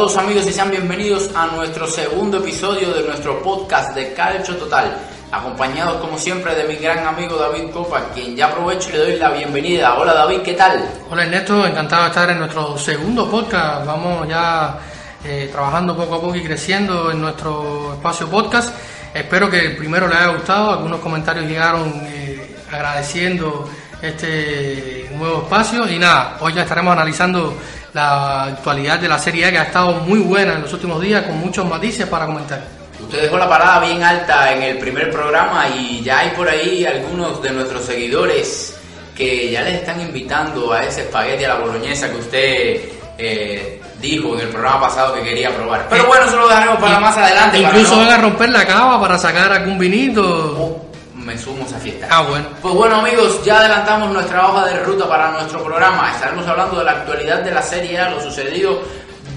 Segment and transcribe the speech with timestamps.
[0.00, 4.96] todos amigos y sean bienvenidos a nuestro segundo episodio de nuestro podcast de Calcio Total,
[5.30, 9.16] acompañados como siempre de mi gran amigo David Copa, quien ya aprovecho y le doy
[9.16, 9.98] la bienvenida.
[9.98, 10.88] Hola David, ¿qué tal?
[11.10, 13.84] Hola Ernesto, encantado de estar en nuestro segundo podcast.
[13.84, 14.78] Vamos ya
[15.22, 18.74] eh, trabajando poco a poco y creciendo en nuestro espacio podcast.
[19.12, 20.70] Espero que el primero les haya gustado.
[20.70, 23.68] Algunos comentarios llegaron eh, agradeciendo
[24.00, 25.88] este nuevo espacio.
[25.88, 27.56] Y nada, hoy ya estaremos analizando
[27.92, 31.24] la actualidad de la Serie A que ha estado muy buena en los últimos días
[31.24, 32.62] con muchos matices para comentar.
[33.00, 36.84] Usted dejó la parada bien alta en el primer programa y ya hay por ahí
[36.84, 38.76] algunos de nuestros seguidores
[39.16, 42.80] que ya les están invitando a ese espagueti a la boloñesa que usted
[43.18, 45.86] eh, dijo en el programa pasado que quería probar.
[45.90, 47.60] Pero bueno, eso lo dejaremos para más adelante.
[47.62, 50.22] para Incluso no- van a romper la cava para sacar algún vinito.
[50.58, 50.89] Oh,
[51.24, 52.08] me sumo a esa fiesta.
[52.10, 52.46] Ah, bueno.
[52.60, 56.12] Pues bueno amigos, ya adelantamos nuestra hoja de ruta para nuestro programa.
[56.12, 58.80] Estaremos hablando de la actualidad de la Serie A, lo sucedido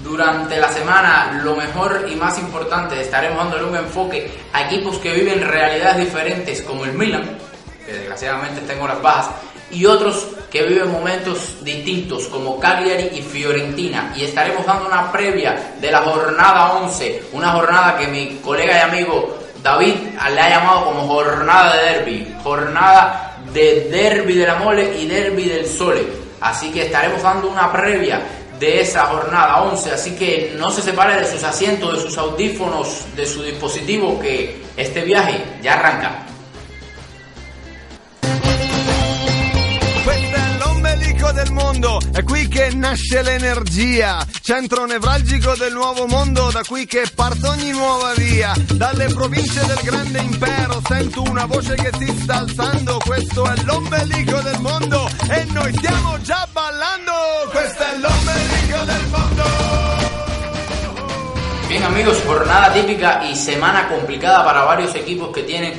[0.02, 3.00] durante la semana, lo mejor y más importante.
[3.00, 7.38] Estaremos dándole un enfoque a equipos que viven realidades diferentes como el Milan,
[7.86, 9.30] que desgraciadamente está en horas bajas,
[9.70, 14.12] y otros que viven momentos distintos como Cagliari y Fiorentina.
[14.16, 18.80] Y estaremos dando una previa de la jornada 11, una jornada que mi colega y
[18.80, 19.94] amigo David
[20.34, 25.44] le ha llamado como jornada de derby, jornada de derby de la mole y derby
[25.44, 26.06] del sole.
[26.38, 28.20] Así que estaremos dando una previa
[28.60, 33.06] de esa jornada 11, así que no se separe de sus asientos, de sus audífonos,
[33.16, 36.23] de su dispositivo, que este viaje ya arranca.
[41.54, 47.46] Mondo, è qui che nasce l'energia, centro nevralgico del nuovo mondo, da qui che parte
[47.46, 52.98] ogni nuova via, dalle province del grande impero sento una voce che si sta alzando,
[52.98, 57.12] questo è l'ombelico del mondo e noi stiamo già ballando,
[57.50, 59.44] questo è l'ombelico del mondo.
[61.68, 65.72] Bien amigos, jornada típica y semana complicada para varios equipos que tienen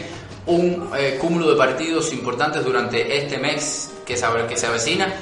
[0.46, 5.14] un eh, cúmulo de partidos importantes durante este mes que se, que se avecina.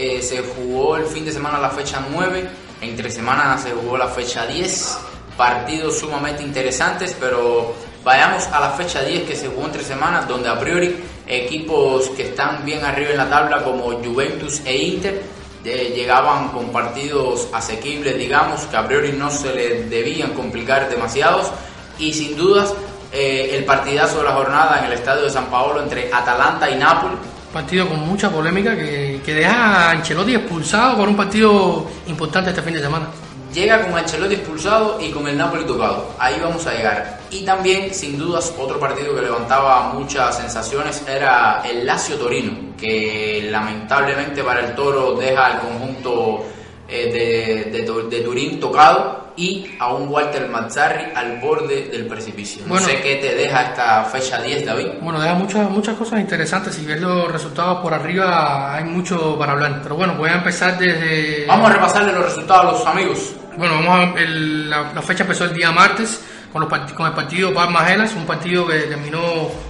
[0.00, 2.48] Eh, se jugó el fin de semana la fecha 9,
[2.82, 4.96] entre semanas se jugó la fecha 10,
[5.36, 10.48] partidos sumamente interesantes, pero vayamos a la fecha 10 que se jugó entre semanas, donde
[10.48, 10.94] a priori
[11.26, 15.20] equipos que están bien arriba en la tabla como Juventus e Inter
[15.64, 21.50] llegaban con partidos asequibles, digamos, que a priori no se les debían complicar demasiados
[21.98, 22.72] y sin dudas
[23.10, 26.76] eh, el partidazo de la jornada en el estadio de San Paolo entre Atalanta y
[26.76, 27.18] Nápoles.
[27.52, 32.74] Partido con mucha polémica que, deja a Ancelotti expulsado por un partido importante este fin
[32.74, 33.06] de semana.
[33.54, 36.14] Llega con Ancelotti expulsado y con el Napoli tocado.
[36.18, 37.20] Ahí vamos a llegar.
[37.30, 43.48] Y también, sin dudas, otro partido que levantaba muchas sensaciones era el Lazio Torino, que
[43.50, 46.44] lamentablemente para el Toro deja al conjunto
[46.88, 52.62] eh, de, de, de Turín tocado y a un Walter Mazzarri al borde del precipicio.
[52.62, 52.86] No Bueno.
[52.86, 54.86] sé qué te deja esta fecha 10, David.
[55.00, 56.74] Bueno, deja muchas, muchas cosas interesantes.
[56.74, 59.80] Si ves los resultados por arriba, hay mucho para hablar.
[59.82, 61.44] Pero bueno, voy a empezar desde.
[61.46, 63.32] Vamos a repasarle los resultados a los amigos.
[63.56, 66.20] Bueno, vamos a, el- la, la fecha empezó el día martes
[66.52, 69.20] con, los con el partido Parma-Gelas, un partido que terminó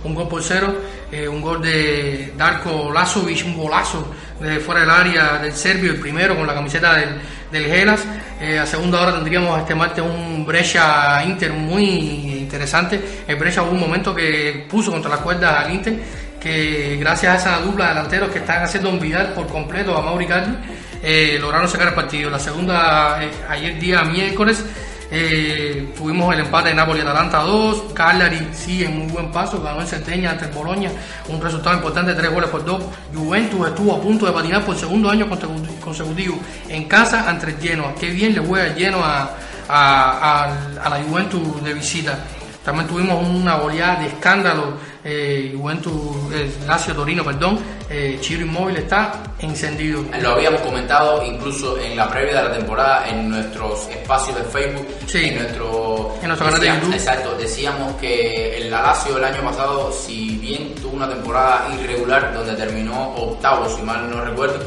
[0.04, 0.74] un gol por cero,
[1.10, 5.98] eh, un gol de Darko Lazovic, un golazo de fuera del área del serbio, el
[5.98, 7.20] primero con la camiseta del,
[7.50, 8.04] del Gelas.
[8.40, 11.84] Eh, a segunda hora tendríamos este martes un Brescia Inter muy
[12.38, 13.00] interesante.
[13.26, 15.98] El Brescia hubo un momento que puso contra las cuerdas al Inter,
[16.40, 20.26] que gracias a esa dupla de delanteros que están haciendo olvidar por completo a Mauri
[20.26, 20.52] Cardi,
[21.02, 22.30] eh, lograron sacar el partido.
[22.30, 24.64] La segunda, eh, ayer día miércoles,
[25.10, 29.86] eh, tuvimos el empate de Napoli-Atalanta 2, Cagliari sí en muy buen paso, ganó en
[29.86, 30.90] Cerdeña ante Boloña,
[31.28, 32.82] un resultado importante, tres goles por dos.
[33.14, 36.38] Juventus estuvo a punto de patinar por segundo año consecu- consecutivo
[36.68, 37.94] en casa ante el Genoa.
[37.98, 39.30] Qué bien le juega el Genoa
[39.68, 40.44] a,
[40.82, 42.18] a la Juventus de visita.
[42.68, 45.90] También tuvimos una goleada de escándalo, eh, Juventus,
[46.34, 50.04] eh, Lazio Torino, perdón, eh, Chiro Inmóvil está encendido.
[50.20, 54.86] Lo habíamos comentado incluso en la previa de la temporada en nuestros espacios de Facebook,
[55.06, 55.24] Sí.
[55.28, 56.94] en nuestro, En nuestro canal de decíamos- YouTube.
[56.94, 62.52] Exacto, decíamos que el Lazio el año pasado, si bien tuvo una temporada irregular donde
[62.52, 64.58] terminó octavo, si mal no recuerdo,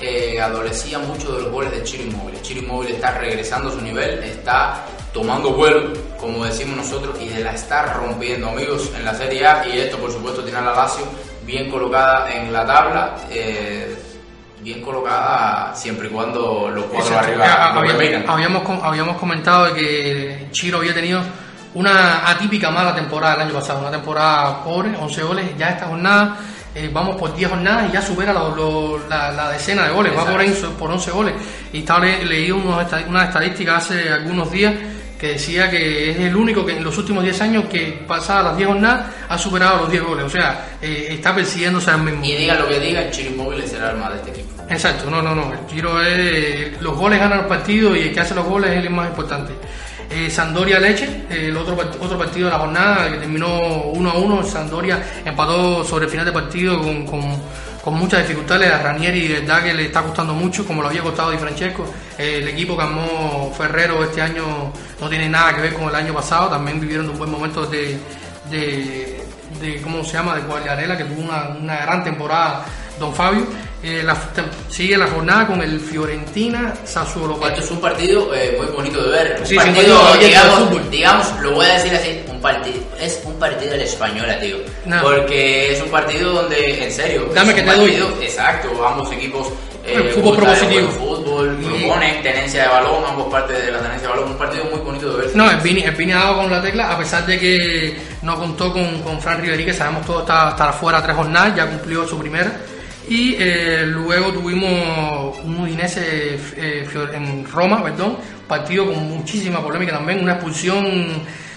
[0.00, 2.42] eh, adolecía mucho de los goles de Chiro Inmóvil.
[2.42, 7.42] Chiro Inmóvil está regresando a su nivel, está tomando vuelo, como decimos nosotros, y de
[7.44, 9.66] la está rompiendo, amigos, en la Serie A.
[9.66, 11.04] Y esto, por supuesto, tiene a la Lazio
[11.44, 13.16] bien colocada en la tabla.
[13.30, 13.96] eh,
[14.62, 17.46] bien colocada siempre y cuando los cuatro arriba
[18.28, 21.22] habíamos, com- habíamos comentado que Chiro había tenido
[21.72, 26.36] una atípica mala temporada el año pasado, una temporada pobre, 11 goles, ya esta jornada
[26.74, 30.12] eh, vamos por 10 jornadas y ya supera lo- lo- la, la decena de goles,
[30.14, 31.34] va por, por 11 goles.
[31.72, 34.74] Y estaba le- leí unos esta- una estadística hace algunos días
[35.20, 38.56] que decía que es el único que en los últimos 10 años que pasada las
[38.56, 42.24] 10 jornadas ha superado los 10 goles, o sea, eh, está persiguiéndose al mismo.
[42.24, 44.62] Y digan lo que digan, Chiro Inmóvil será el arma de este equipo.
[44.70, 45.52] Exacto, no, no, no.
[45.52, 46.80] El Giro es.
[46.80, 49.52] Los goles ganan los partidos y el que hace los goles es el más importante.
[50.08, 53.58] Eh, Sandoria Leche, el otro, otro partido de la jornada que terminó
[53.92, 54.44] 1 a 1.
[54.44, 57.20] Sandoria empató sobre el final de partido con, con,
[57.82, 58.70] con muchas dificultades.
[58.72, 61.84] A Ranieri, de verdad que le está costando mucho, como lo había costado Di Francesco.
[62.18, 66.12] El equipo que armó Ferrero este año no tiene nada que ver con el año
[66.14, 66.48] pasado.
[66.48, 67.98] También vivieron un buen momento de.
[68.50, 69.20] de
[69.58, 72.64] de cómo se llama de Guagliarella que tuvo una, una gran temporada
[72.98, 73.46] Don Fabio
[73.82, 74.14] Eh, la-
[74.68, 79.08] sigue la jornada con el Fiorentina Sassuolo Esto es un partido eh, muy bonito de
[79.10, 79.36] ver.
[79.40, 83.22] Un Sí, sí, partido, de digamos, digamos, lo voy a decir así, un partido, es
[83.24, 84.56] un partido de la española, tío.
[85.00, 87.90] Porque es un partido donde, en serio, Dame es que un te doy.
[87.92, 89.48] partido, exacto, ambos equipos
[89.86, 90.88] eh, fútbol propositivo.
[90.90, 94.80] fútbol, proponen tenencia de balón, ambos partes de la tenencia de balón, un partido muy
[94.80, 95.30] bonito de ver.
[95.34, 98.36] No, el Vini, el Vini ha dado con la tecla, a pesar de que no
[98.38, 102.06] contó con, con Fran Riveri, que sabemos todo está, está fuera tres jornadas, ya cumplió
[102.06, 102.52] su primera.
[103.10, 108.16] Y eh, luego tuvimos un Udinese eh, Fior- en Roma, perdón,
[108.46, 110.86] partido con muchísima polémica también, una expulsión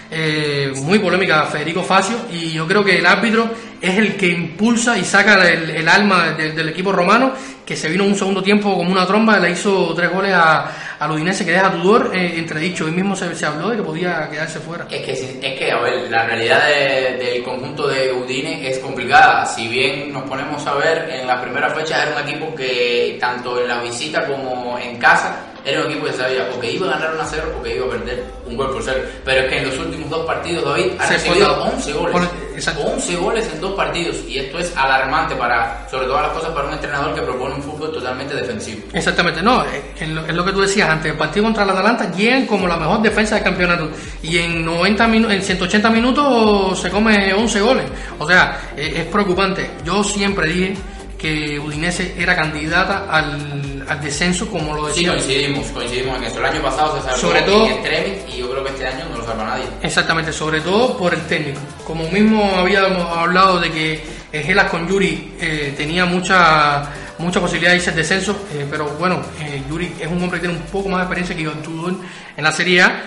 [0.09, 4.29] eh, muy polémica a Federico Facio y yo creo que el árbitro es el que
[4.29, 7.33] impulsa y saca el, alma del equipo romano
[7.63, 11.12] que se vino un segundo tiempo como una tromba, le hizo tres goles a, al
[11.12, 14.60] Udinese que deja Tudor eh, entredicho, hoy mismo se, se habló de que podía quedarse
[14.60, 14.86] fuera.
[14.90, 19.45] Es que, es que, a ver, la realidad de- del conjunto de Udine es complicada.
[19.45, 23.60] Si bien nos ponemos a ver, en la primera fecha era un equipo que, tanto
[23.62, 26.92] en la visita como en casa, era un equipo que sabía o que iba a
[27.00, 29.00] ganar 1 a 0 o que iba a perder un gol por cero.
[29.24, 32.30] Pero es que en los últimos dos partidos, David, ha Se recibido fue- 11 goles.
[32.56, 32.81] Exacto.
[32.83, 34.18] 11 goles en dos partidos.
[34.27, 37.63] Y esto es alarmante para, sobre todas las cosas, para un entrenador que propone un
[37.63, 38.81] fútbol totalmente defensivo.
[38.94, 39.63] Exactamente, no,
[39.98, 42.68] es, lo, es lo que tú decías antes, el partido contra el Atalanta llegan como
[42.68, 43.89] la mejor defensa del campeonato
[44.21, 47.86] y en 90 minu- en 180 minutos se come 11 goles,
[48.19, 49.71] o sea, es, es preocupante.
[49.86, 50.75] Yo siempre dije
[51.23, 55.13] que Udinese era candidata al, al descenso, como lo Sí, decía.
[55.13, 56.39] coincidimos, coincidimos en eso.
[56.39, 59.05] El año pasado se salvó Sobre todo- en extremis y yo creo que este año
[59.09, 59.63] no lo salva nadie.
[59.81, 61.61] Exactamente, sobre todo por el técnico.
[61.85, 64.03] Como mismo habíamos hablado de que
[64.33, 66.89] el Gelas con Yuri eh, tenía mucha
[67.19, 70.47] mucha posibilidad de irse al descenso, eh, pero bueno, eh, Yuri es un hombre que
[70.47, 71.93] tiene un poco más de experiencia que Iván Tudor
[72.35, 73.01] en la Serie A,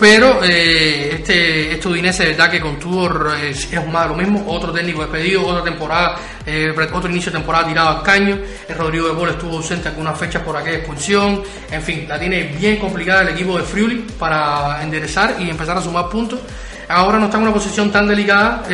[0.00, 4.14] pero eh, este, este Udinese, de verdad que con Tudor eh, es, más de lo
[4.14, 8.74] mismo, otro técnico despedido, otra temporada, eh, otro inicio de temporada tirado al caño, el
[8.74, 12.78] Rodrigo de Paul estuvo ausente algunas fechas por aquella expulsión, en fin, la tiene bien
[12.78, 16.40] complicada el equipo de Friuli para enderezar y empezar a sumar puntos.
[16.88, 18.64] Ahora no está en una posición tan delicada,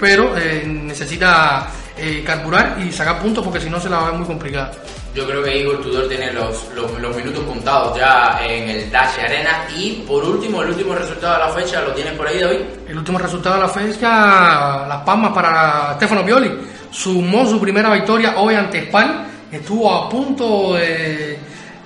[0.00, 0.34] pero
[0.66, 1.68] necesita
[2.24, 4.72] carburar y sacar puntos porque si no se la va a ver muy complicada.
[5.14, 9.18] Yo creo que Igor Tudor tiene los, los, los minutos contados ya en el Dash
[9.18, 9.66] Arena.
[9.76, 12.58] Y por último, el último resultado de la fecha, ¿lo tienes por ahí, David?
[12.88, 16.52] El último resultado de la fecha, las palmas para Stefano Pioli.
[16.92, 19.26] Sumó su primera victoria hoy ante Spal.
[19.50, 21.38] Estuvo a punto de,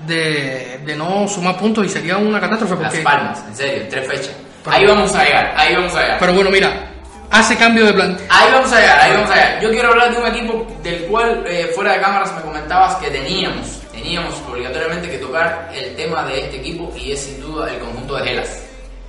[0.07, 3.03] de, de no sumar puntos y sería una catástrofe Las porque...
[3.03, 4.33] Palmas, en serio, tres fechas.
[4.63, 6.19] Pero- ahí vamos a llegar, ahí vamos a llegar.
[6.19, 6.91] Pero bueno, mira,
[7.39, 8.17] hace cambio de plan.
[8.31, 9.61] Ahí vamos a llegar, ahí vamos a llegar.
[9.61, 13.11] Yo quiero hablar de un equipo del cual eh, fuera de cámaras me comentabas que
[13.11, 17.79] teníamos, teníamos obligatoriamente que tocar el tema de este equipo y es sin duda el
[17.81, 18.63] conjunto de Gelas.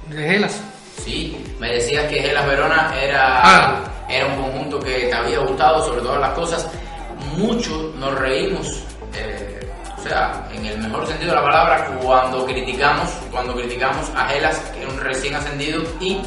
[0.09, 0.59] De Gelas.
[1.03, 3.83] Sí, me decías que Gelas Verona era, Ah.
[4.09, 6.67] era un conjunto que te había gustado sobre todas las cosas.
[7.37, 8.67] Muchos nos reímos,
[9.13, 9.67] eh,
[9.97, 14.57] o sea, en el mejor sentido de la palabra, cuando criticamos, cuando criticamos a Gelas,
[14.73, 16.21] que era un recién ascendido y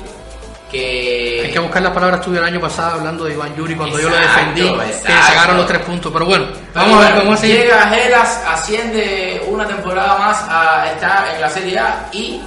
[0.70, 1.42] que...
[1.46, 4.08] Hay que buscar las palabras tuyas el año pasado hablando de Iván Yuri cuando yo
[4.08, 5.26] lo Exacto, defendí, que exacto.
[5.32, 6.12] sacaron los tres puntos.
[6.12, 7.56] Pero bueno, Pero vamos a ver, a seguir.
[7.60, 12.40] Llega Gelas, asciende una temporada más a estar en la Serie A y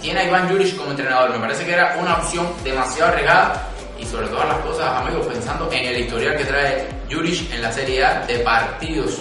[0.00, 1.30] tiene a Iván Juric como entrenador.
[1.30, 3.62] Me parece que era una opción demasiado arriesgada
[3.98, 7.72] y sobre todas las cosas, amigos, pensando en el historial que trae Juric en la
[7.72, 9.18] Serie A de partidos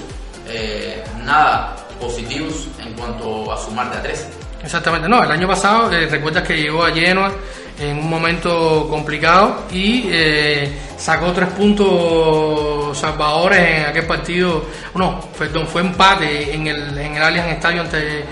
[0.47, 4.27] eh, nada positivos en cuanto a sumarte a tres.
[4.61, 7.31] Exactamente, no, el año pasado eh, recuerdas que llegó a Genoa
[7.79, 14.65] en un momento complicado y eh, sacó tres puntos salvadores en aquel partido,
[14.95, 18.25] no, perdón, fue empate en el, en el Allianz Stadium ante,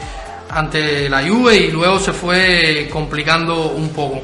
[0.50, 4.22] ante la Juve y luego se fue complicando un poco.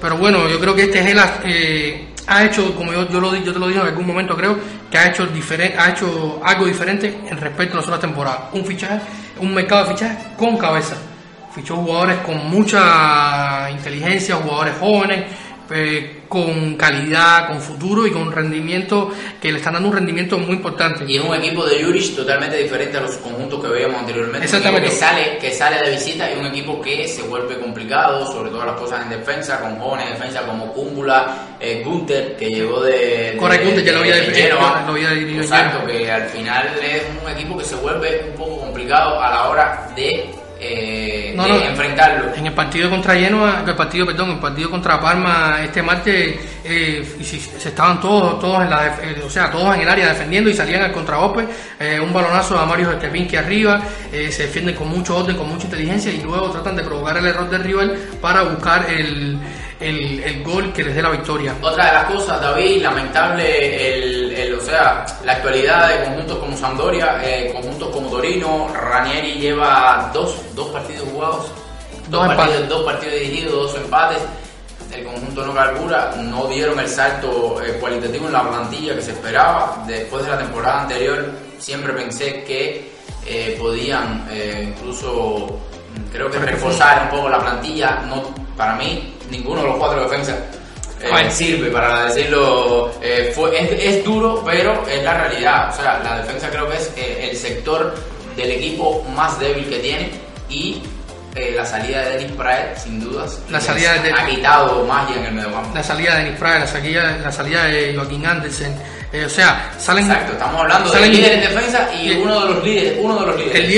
[0.00, 3.34] Pero bueno, yo creo que este es el, eh, ha hecho, como yo, yo, lo,
[3.34, 4.56] yo te lo dije en algún momento, creo
[4.90, 8.40] que ha hecho, diferente, ha hecho algo diferente en respecto a las otras temporadas.
[8.52, 9.00] Un fichaje,
[9.40, 10.96] un mercado de fichajes con cabeza.
[11.54, 15.24] Fichó jugadores con mucha inteligencia, jugadores jóvenes,
[15.72, 20.56] eh, con calidad, con futuro y con rendimiento que le están dando un rendimiento muy
[20.56, 21.04] importante.
[21.06, 24.44] Y es un equipo de Juric totalmente diferente a los conjuntos que veíamos anteriormente.
[24.44, 24.88] Exactamente.
[24.88, 28.64] que sale, que sale de visita y un equipo que se vuelve complicado, sobre todo
[28.64, 33.36] las cosas en defensa, con jóvenes en defensa como Cúmbula, eh, Gunther, que llegó de.
[33.38, 34.82] Correcto, Gunther ya lo había, de Genoa.
[34.86, 38.60] lo había dirigido Exacto, que al final es un equipo que se vuelve un poco
[38.60, 40.30] complicado a la hora de
[40.60, 41.56] eh, No, de no.
[41.56, 42.34] enfrentarlo.
[42.34, 47.16] En el partido contra Genoa, el partido, perdón, el partido contra Parma este martes, eh,
[47.58, 50.54] se estaban todos, todos en la, eh, o sea, todos en el área defendiendo y
[50.54, 51.46] salían al contragolpe,
[51.78, 53.80] eh, un balonazo a Mario Stepinski arriba,
[54.12, 57.26] eh, se defienden con mucho orden, con mucha inteligencia y luego tratan de provocar el
[57.26, 59.38] error del rival para buscar el,
[59.80, 61.54] el, el gol que les dé la victoria.
[61.62, 66.56] Otra de las cosas, David, lamentable, el, el- o sea, la actualidad de conjuntos como
[66.56, 71.46] Sampdoria, eh, conjuntos como Torino, Ranieri lleva dos, dos partidos jugados,
[72.08, 74.18] dos, Dos partidos, dos partidos dirigidos, dos empates.
[74.92, 79.12] El conjunto no calcula, no dieron el salto eh, cualitativo en la plantilla que se
[79.12, 79.84] esperaba.
[79.86, 82.90] Después de la temporada anterior, siempre pensé que
[83.24, 84.26] eh, podían
[84.62, 85.46] incluso,
[85.96, 88.02] mm, creo que reforzar un poco la plantilla.
[88.08, 88.22] No,
[88.60, 90.36] para mí, ninguno de los cuatro defensas
[91.00, 91.30] eh, Bueno.
[91.30, 92.92] sirve para decirlo.
[93.00, 95.70] eh, fue, es, es duro, pero es la realidad.
[95.72, 97.94] O sea, la defensa creo que es eh, el sector
[98.36, 100.10] del equipo más débil que tiene
[100.50, 100.82] y
[101.34, 105.24] eh, la salida de Denis Praet, sin dudas, La salida de- ha quitado magia en
[105.26, 105.70] el mediocampo.
[105.74, 108.74] La salida de Denis Praga, la salida, la salida de Joaquín Andersen,
[109.12, 110.04] eh, o sea, salen...
[110.04, 113.54] Exacto, estamos hablando líder en defensa y uno de los líderes, uno de los líderes.
[113.60, 113.68] el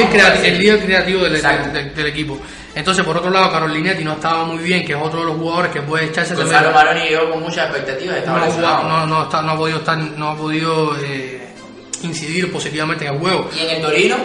[0.58, 1.70] líder, el creativo del, Exacto.
[1.72, 2.38] del- del equipo.
[2.74, 5.72] Entonces, por otro lado, Carolinetti no estaba muy bien, que es otro de los jugadores
[5.72, 9.42] que puede echarse Gonzalo medio- Maroni llegó con muchas expectativas, estaba no, no, no, está-
[9.42, 11.48] no ha podido estar, no ha podido eh,
[12.02, 13.50] incidir positivamente en el juego.
[13.54, 14.16] Y en el Torino,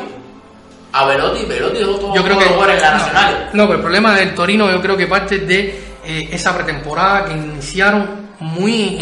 [0.94, 3.50] a Velotti, Velotti dejó todo Yo creo que jugar en la no, Nacional.
[3.54, 7.34] No, pero el problema del Torino yo creo que parte de eh, esa pretemporada que
[7.34, 8.98] iniciaron muy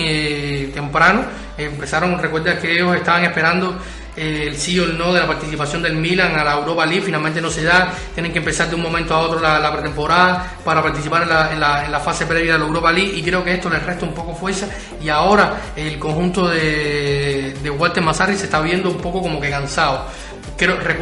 [0.74, 1.24] temprano.
[1.58, 3.78] Empezaron, recuerda que ellos estaban esperando
[4.18, 7.04] eh, el sí o el no de la participación del Milan a la Europa League,
[7.04, 10.82] finalmente no se da, tienen que empezar de un momento a otro la, pretemporada para
[10.82, 13.12] participar en la, en, la, en la fase previa de la Europa League.
[13.14, 14.68] Y creo que esto les resta un poco fuerza.
[15.02, 19.50] Y ahora el conjunto de, de Walter Mazzarri se está viendo un poco como que
[19.50, 20.06] cansado.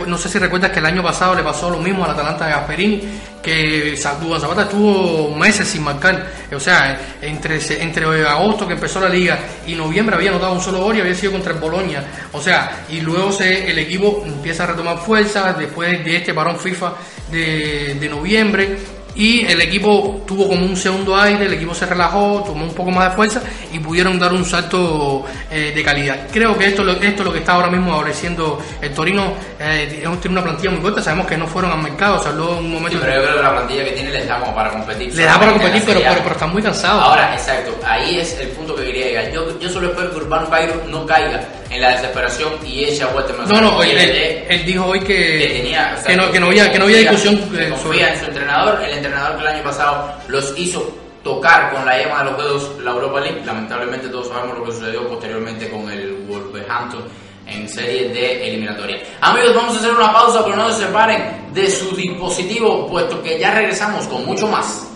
[0.07, 2.51] No sé si recuerdas que el año pasado le pasó lo mismo al Atalanta de
[2.53, 3.01] Gasperini,
[3.41, 6.27] que Duván Zapata estuvo meses sin marcar.
[6.51, 10.79] O sea, entre, entre agosto que empezó la liga y noviembre había anotado un solo
[10.79, 12.03] gol y había sido contra el Boloña.
[12.31, 16.57] O sea, y luego se, el equipo empieza a retomar fuerzas después de este parón
[16.57, 16.93] FIFA
[17.31, 19.02] de noviembre.
[19.15, 22.89] Y el equipo tuvo como un segundo aire, el equipo se relajó, tomó un poco
[22.89, 23.41] más de fuerza
[23.72, 26.27] y pudieron dar un salto eh, de calidad.
[26.32, 29.34] Creo que esto, esto es lo que está ahora mismo favoreciendo el Torino.
[29.60, 32.63] eh, tiene una plantilla muy corta, sabemos que no fueron al mercado, se habló un
[32.65, 32.98] Sí, momento.
[33.01, 35.13] pero yo creo que la plantilla que tiene les da como para competir.
[35.13, 37.03] le da para competir, pero, pero, pero están muy cansados.
[37.03, 39.32] Ahora, exacto, ahí es el punto que quería llegar.
[39.32, 41.39] Yo, yo solo espero que Urbano Cairo no caiga
[41.74, 45.48] en la desesperación y eche a Walter no, no, Y él, dijo hoy que, que
[45.62, 48.13] tenía, o sea, que, no, que no había, que no había discusión que eh, confía
[48.13, 52.20] en su entrenador, el entrenador que el año pasado los hizo tocar con la yema
[52.20, 53.42] de los dedos la Europa League.
[53.46, 57.03] Lamentablemente todos sabemos lo que sucedió posteriormente con el Wolverhampton
[57.48, 59.01] en serie de eliminatoria.
[59.22, 63.39] Amigos, vamos a hacer una pausa, pero no se separen de su dispositivo, puesto que
[63.39, 64.89] ya regresamos con mucho más.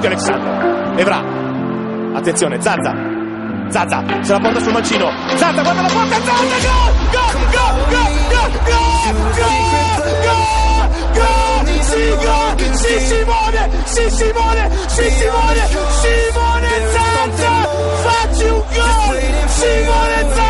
[0.00, 1.47] Alexandro Evra
[2.18, 2.92] Attenzione, Zazza.
[3.70, 5.08] Zazza, se la porta sul mancino.
[5.36, 6.32] Zazza, guarda la porta, Zazza,
[6.66, 6.92] gol!
[7.12, 8.90] Gol, gol, gol, gol, gol,
[9.38, 9.68] gol,
[10.26, 15.68] gol, gol, sì, gol, sì, Simone, sì, Simone, sì, Simone,
[16.00, 17.52] Simone Zazza,
[18.02, 20.47] facci un gol, Simone Zazza.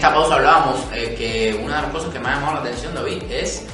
[0.00, 2.94] Esta pausa hablábamos eh, que una de las cosas que me ha llamado la atención,
[2.94, 3.66] David, es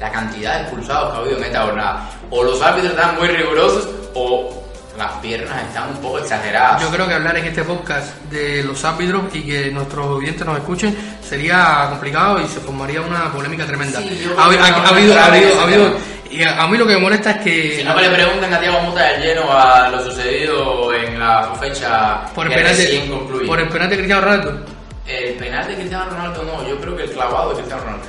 [0.00, 2.10] la cantidad de expulsados que ha habido en esta jornada.
[2.30, 4.50] O los árbitros están muy rigurosos o
[4.98, 6.82] las piernas están un poco exageradas.
[6.82, 10.56] Yo creo que hablar en este podcast de los árbitros y que nuestros oyentes nos
[10.58, 14.00] escuchen sería complicado y se formaría una polémica tremenda.
[14.00, 15.92] Sí, ha, ha- ha habido, ha habido, ha habido-
[16.30, 18.58] y a, mí lo que me molesta es que Si no que le pregunten a
[18.60, 23.60] Thiago Mota del lleno a lo sucedido en la fecha por el penal de, por
[23.60, 24.77] el penal de Cristiano Ronaldo.
[25.08, 28.06] El penal de Cristiano Ronaldo no, yo creo que el clavado de Cristiano Ronaldo.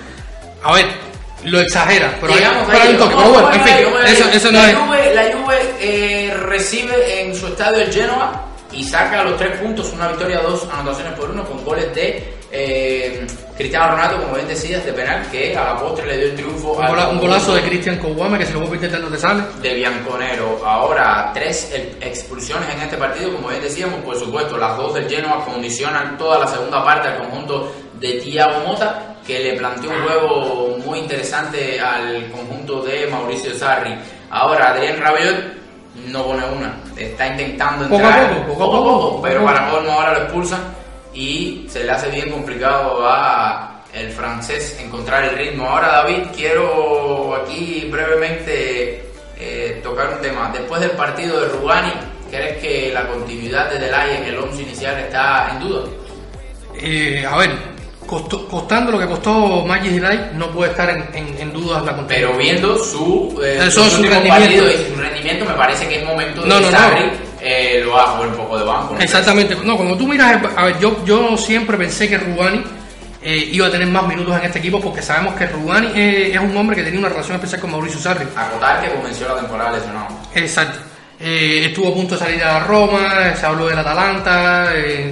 [0.63, 0.86] A ver,
[1.46, 3.15] lo exagera, pero Llegamos hay ahí, un toque.
[3.15, 4.13] vamos, Pero bueno, en fin, vamos ahí.
[4.13, 4.75] eso, eso no la es.
[4.77, 9.91] Juve, la Juve eh, recibe en su estadio el Genoa y saca los tres puntos,
[9.94, 13.25] una victoria, dos anotaciones por uno, con goles de eh,
[13.60, 16.72] Cristiano Ronaldo, como bien decías, de penal, que a la postre le dio el triunfo
[16.80, 19.44] Un, gola- un golazo de Cristian Kouame que se lo vuelve a no te sale.
[19.62, 20.62] de Bianconero.
[20.66, 25.44] Ahora, tres expulsiones en este partido, como bien decíamos, por supuesto, las dos del Genoa
[25.44, 30.78] condicionan toda la segunda parte al conjunto de Thiago Mota, que le planteó un juego
[30.86, 33.94] muy interesante al conjunto de Mauricio Sarri.
[34.30, 35.36] Ahora, Adrián Rabiot
[36.08, 39.70] no pone una, está intentando Poco a entrar poco, poco a poco, poco pero para
[39.70, 40.78] colmo ahora lo expulsan
[41.13, 45.68] y se le hace bien complicado a el francés encontrar el ritmo.
[45.68, 49.04] Ahora David, quiero aquí brevemente
[49.38, 50.51] eh, tocar un tema.
[50.54, 51.92] Después del partido de Rugani,
[52.30, 55.82] ¿crees que la continuidad de Delay en el 11 inicial está en duda?
[56.82, 57.51] Eh, a ver,
[58.06, 62.28] costando lo que costó Magic Light, no puede estar en, en, en dudas la continuidad.
[62.28, 64.30] Pero viendo su, eh, su últimos rendimiento.
[64.30, 67.28] partidos y su rendimiento, me parece que es momento de No, que no, no.
[67.41, 68.93] Eh, lo haga poner un poco de banco.
[68.96, 69.00] ¿no?
[69.01, 69.55] Exactamente.
[69.63, 72.63] No, cuando tú miras, a ver, yo, yo siempre pensé que Rugani
[73.22, 76.39] eh, iba a tener más minutos en este equipo porque sabemos que Rugani eh, es
[76.39, 78.25] un hombre que tenía una relación especial con Mauricio Sarri.
[78.36, 80.08] Acotar que comenzó la temporada lesionado.
[80.36, 80.79] Exacto.
[81.22, 84.69] Eh, estuvo a punto de salir a Roma, se habló del Atalanta,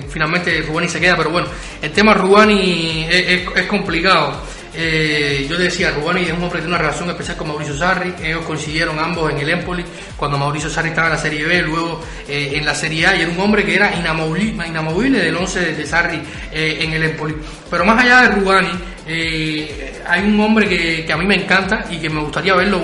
[0.10, 1.48] finalmente Rugani se queda, pero bueno,
[1.82, 4.34] el tema Rugani es, es- es complicado.
[4.80, 8.46] Eh, yo decía, Rugani es un hombre tiene una relación especial con Mauricio Sarri, ellos
[8.46, 9.84] coincidieron ambos en el Empoli
[10.16, 13.22] cuando Mauricio Sarri estaba en la Serie B, luego eh, en la Serie A, y
[13.24, 17.36] era un hombre que era inamovible, del 11 de, de Sarri eh, en el Empoli.
[17.72, 18.70] Pero más allá de Rugani,
[19.08, 22.82] eh, hay un hombre que, a mí me encanta y que me gustaría verlo,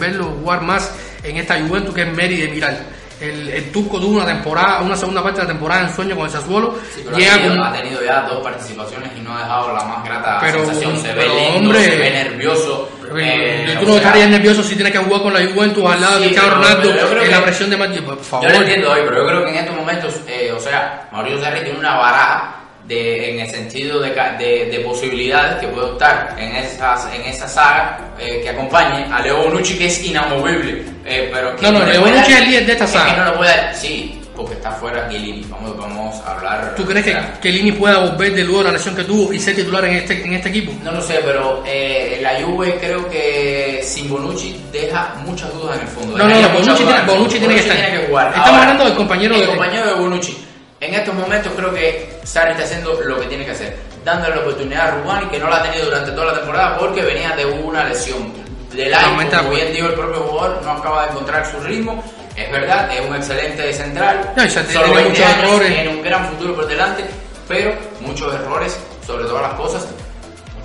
[0.00, 2.97] verlo jugar más en esta Juventus que es Meri de Miral.
[3.20, 6.26] El, el turco tuvo una temporada, una segunda parte de la temporada en sueño con
[6.26, 6.76] el Sassuolo.
[6.94, 9.84] Sí, llega ha, tenido, con- ha tenido ya dos participaciones y no ha dejado la
[9.84, 10.96] más grata Pero, sensación.
[10.98, 12.88] Se ve pero, lento, hombre, se ve nervioso.
[13.16, 16.00] Eh, eh, tú no sea, estarías nervioso si tienes que jugar con la Juventus al
[16.00, 18.00] lado de Sí, Cristiano pero- Ronaldo en que- la presión de Madrid.
[18.04, 18.46] Por favor.
[18.46, 21.40] Yo lo entiendo hoy, pero yo creo que en estos momentos, eh, o sea, Mauricio
[21.42, 22.54] Sarri tiene una baraja
[22.88, 27.46] de, en el sentido de, de, de posibilidades que puede optar en, esas, en esa
[27.46, 30.82] saga eh, que acompañe a Leo Bonucci, que es inamovible.
[31.04, 33.10] eh, pero que No, no, le Leo Bonucci es el líder de esta es saga.
[33.14, 35.44] que no le puede dar, sí, porque está fuera Chiellini.
[35.50, 36.74] Vamos, vamos a hablar.
[36.76, 39.54] ¿Tú crees que, que Lini pueda volver de luego la lesión que tuvo y ser
[39.56, 40.72] titular en este, en este equipo?
[40.82, 45.82] No lo sé, pero eh, la Juve creo que sin Bonucci deja muchas dudas en
[45.82, 46.16] el fondo.
[46.16, 47.76] No, no, no, Bonucci tiene- Bonucci tiene que estar.
[47.76, 48.28] tiene que jugar.
[48.28, 50.38] Estamos Ahora, hablando del compañero el de- compañero de Bonucci.
[50.80, 54.42] En estos momentos creo que Sarri está haciendo lo que tiene que hacer, dándole la
[54.42, 57.46] oportunidad a Rubani, que no la ha tenido durante toda la temporada porque venía de
[57.46, 58.32] una lesión.
[58.72, 62.04] Del de como bien dijo el propio jugador, no acaba de encontrar su ritmo.
[62.36, 64.32] Es verdad, es un excelente central.
[64.36, 65.74] No, y se solo tiene 20 muchos años, errores.
[65.74, 67.04] tiene un gran futuro por delante,
[67.48, 69.86] pero muchos errores sobre todas las cosas.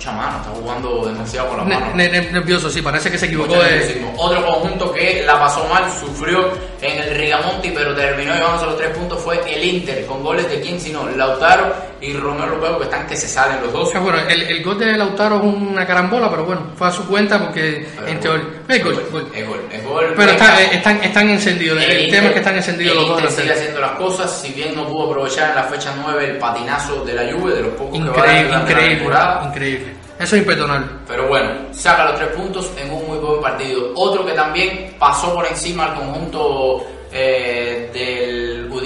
[0.04, 1.94] Mucha mano, está jugando demasiado con las Ne- manos.
[1.94, 4.04] ne- ne- nervioso, sí, parece que se equivocó de...
[4.18, 6.50] Otro conjunto que la pasó mal, sufrió
[6.82, 10.60] en el Rigamonti, pero terminó llevándose los tres puntos fue el Inter, con goles de
[10.60, 11.74] quién sino Lautaro
[12.06, 13.92] y Romero Luego, que están que se salen los dos.
[14.00, 17.38] Bueno, el, el gol de Lautaro es una carambola, pero bueno, fue a su cuenta
[17.38, 18.44] porque en teoría...
[18.68, 20.12] Es gol, gol, es gol, es gol.
[20.16, 23.22] Pero está- eh, están, están encendidos, el, Inter- tema es que están encendidos el los
[23.22, 26.38] dos sigue haciendo las cosas, si bien no pudo aprovechar en la fecha 9 el
[26.38, 29.44] patinazo de la Juve, de los pocos que va a Increíble, la increíble, temporada.
[29.48, 29.92] increíble.
[30.18, 30.86] Eso es imperdonable.
[31.08, 33.90] Pero bueno, saca los tres puntos en un muy buen partido.
[33.96, 38.33] Otro que también pasó por encima al conjunto eh, del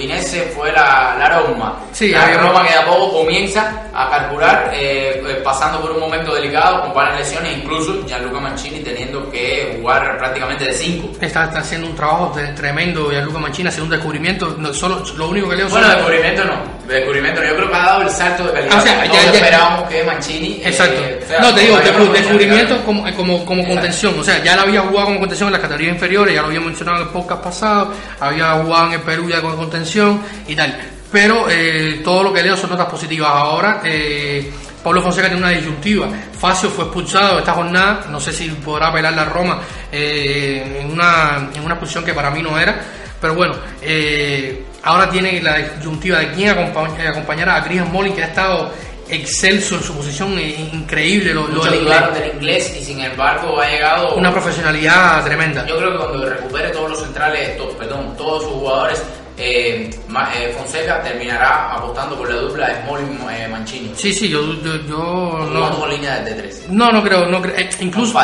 [0.03, 1.77] Udinese fue la, la Roma.
[1.91, 5.99] Sí, la Roma que de a poco comienza a carburar, eh, eh, pasando por un
[5.99, 11.17] momento delicado con varias lesiones, incluso Gianluca Mancini teniendo que jugar prácticamente de 5.
[11.19, 14.55] Está, está haciendo un trabajo tremendo y Luca Mancini haciendo un descubrimiento.
[14.57, 16.53] No, solo, lo único que leo Bueno, son- descubrimiento no,
[16.95, 17.43] descubrimiento.
[17.43, 18.73] Yo creo que ha dado el salto de calidad.
[18.75, 20.53] Ah, o sea, ya- ya- esperábamos que Mancini.
[20.55, 21.01] eh, Exacto.
[21.23, 22.85] o sea, no, te digo, descubrimiento Mancini.
[22.85, 24.19] como, como, como contención.
[24.19, 26.59] O sea, ya él había jugado como contención en las categorías inferiores, ya lo había
[26.61, 30.77] mencionado en el podcast pasado, había jugado en el Perú ya con contención y tal.
[31.11, 33.29] Pero eh, todo lo que leo son notas positivas.
[33.33, 34.51] Ahora, eh,
[34.83, 36.07] Pablo Fonseca tiene una disyuntiva.
[36.39, 39.59] Facio fue expulsado esta jornada, no sé si podrá apelar la Roma
[39.91, 42.79] eh, en, una, en una expulsión que para mí no era.
[43.19, 48.23] Pero bueno, eh, ahora tiene la disyuntiva de quién eh, acompañará a Chris Molin, que
[48.23, 48.71] ha estado
[49.09, 51.33] excelso en su posición, eh, increíble.
[51.33, 52.13] Lo, del inglés.
[52.13, 55.65] del inglés y sin embargo ha llegado Una profesionalidad tremenda.
[55.65, 59.03] Yo creo que cuando recupere todos los centrales, to- perdón, todos sus jugadores,
[59.37, 59.89] eh,
[60.35, 63.93] eh, Fonseca terminará apostando por la dupla Smalling-Mancini.
[63.95, 66.65] Sí, sí, yo, yo, yo no, con línea de tres.
[66.69, 68.19] no, no creo, no creo, eh, incluso.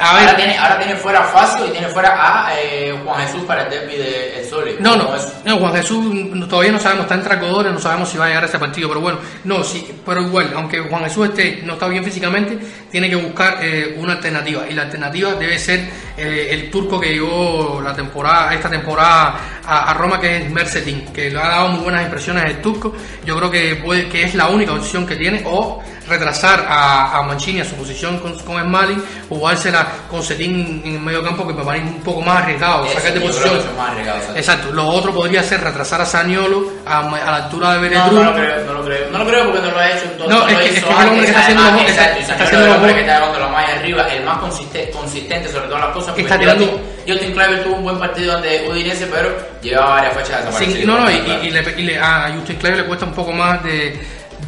[0.00, 3.44] A ahora, ver, tiene, ahora tiene fuera Facio y tiene fuera a eh, Juan Jesús
[3.44, 4.76] para el derby de El Sole.
[4.80, 5.10] No, no,
[5.44, 8.44] no, Juan Jesús todavía no sabemos, está en tracodores, no sabemos si va a llegar
[8.44, 11.86] a ese partido, pero bueno, no, sí, pero igual, aunque Juan Jesús esté, no está
[11.88, 12.58] bien físicamente,
[12.90, 17.10] tiene que buscar eh, una alternativa, y la alternativa debe ser eh, el turco que
[17.10, 21.68] llegó la temporada, esta temporada a, a Roma, que es Mercedes, que le ha dado
[21.68, 25.16] muy buenas impresiones el turco, yo creo que puede, que es la única opción que
[25.16, 30.82] tiene, o retrasar a, a Mancini a su posición con, con Smalling, jugársela con Cetín
[30.84, 33.60] en el medio campo, que me parece un poco más arriesgado, Eso, sacar de posición.
[33.76, 34.20] más arriesgado.
[34.36, 38.12] Exacto, lo otro podría ser retrasar a Saniolo a, a la altura de No, Beretru.
[38.16, 39.10] no lo creo, no lo creo.
[39.10, 40.04] No lo creo porque no lo ha hecho.
[40.12, 42.34] Entonces, No, es que- es que es el hombre que está haciendo los- exacto, está
[42.44, 45.90] haciendo los que está llevando la malla arriba, el más consiste- consistente sobre todas las
[45.92, 46.18] cosas.
[46.18, 49.30] Está tirando- Justin- Kluivert tuvo un buen partido ante Udinese, pero
[49.62, 50.86] llevaba varias fechas Sí, desaparecidas.
[50.86, 51.14] no, no, y,
[51.46, 54.00] y- le, y le- a Justin Kleber le cuesta un poco más de,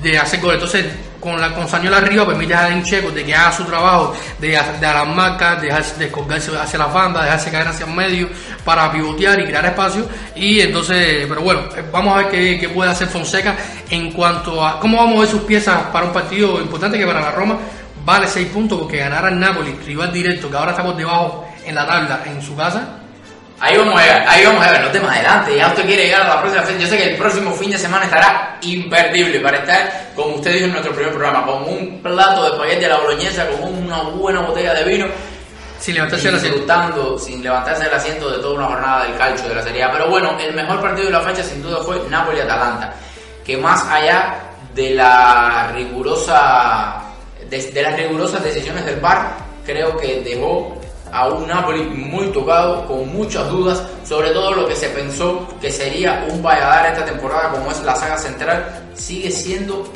[0.03, 0.57] de hacer goles.
[0.57, 0.87] Entonces,
[1.23, 4.49] con la con Saniolo arriba, permite a Dean Checo de que haga su trabajo, de,
[4.49, 8.29] de a las marcas, de, de colgarse hacia las bandas, dejarse caer hacia el medio
[8.65, 10.09] para pivotear y crear espacio.
[10.35, 13.57] Y entonces, pero bueno, eh, vamos a ver qué, qué puede hacer Fonseca
[13.89, 17.21] en cuanto a cómo vamos a ver sus piezas para un partido importante que para
[17.21, 17.57] la Roma
[18.05, 21.75] vale 6 puntos porque ganar al Napoli, rival directo, que ahora está por debajo en
[21.77, 23.02] la tabla en su casa.
[23.65, 26.07] Ahí vamos a llegar, ahí vamos a ver, no te más adelante, ya usted quiere
[26.07, 26.79] llegar a la próxima fecha.
[26.81, 30.65] Yo sé que el próximo fin de semana estará imperdible para estar, como usted dijo
[30.65, 34.41] en nuestro primer programa, con un plato de espagueti a la boloñesa, con una buena
[34.41, 35.07] botella de vino,
[35.79, 36.57] Sin levantarse de la asiento.
[36.59, 39.93] disfrutando sin levantarse del asiento de toda una jornada del calcio de la Serie A.
[39.93, 42.95] Pero bueno, el mejor partido de la fecha sin duda fue Napoli-Atalanta,
[43.45, 44.41] que más allá
[44.75, 47.01] de la rigurosa
[47.49, 50.82] de, de las rigurosas decisiones del VAR, creo que dejó
[51.13, 55.71] a un Napoli muy tocado, con muchas dudas, sobre todo lo que se pensó que
[55.71, 59.93] sería un Valladar esta temporada, como es la saga central, sigue siendo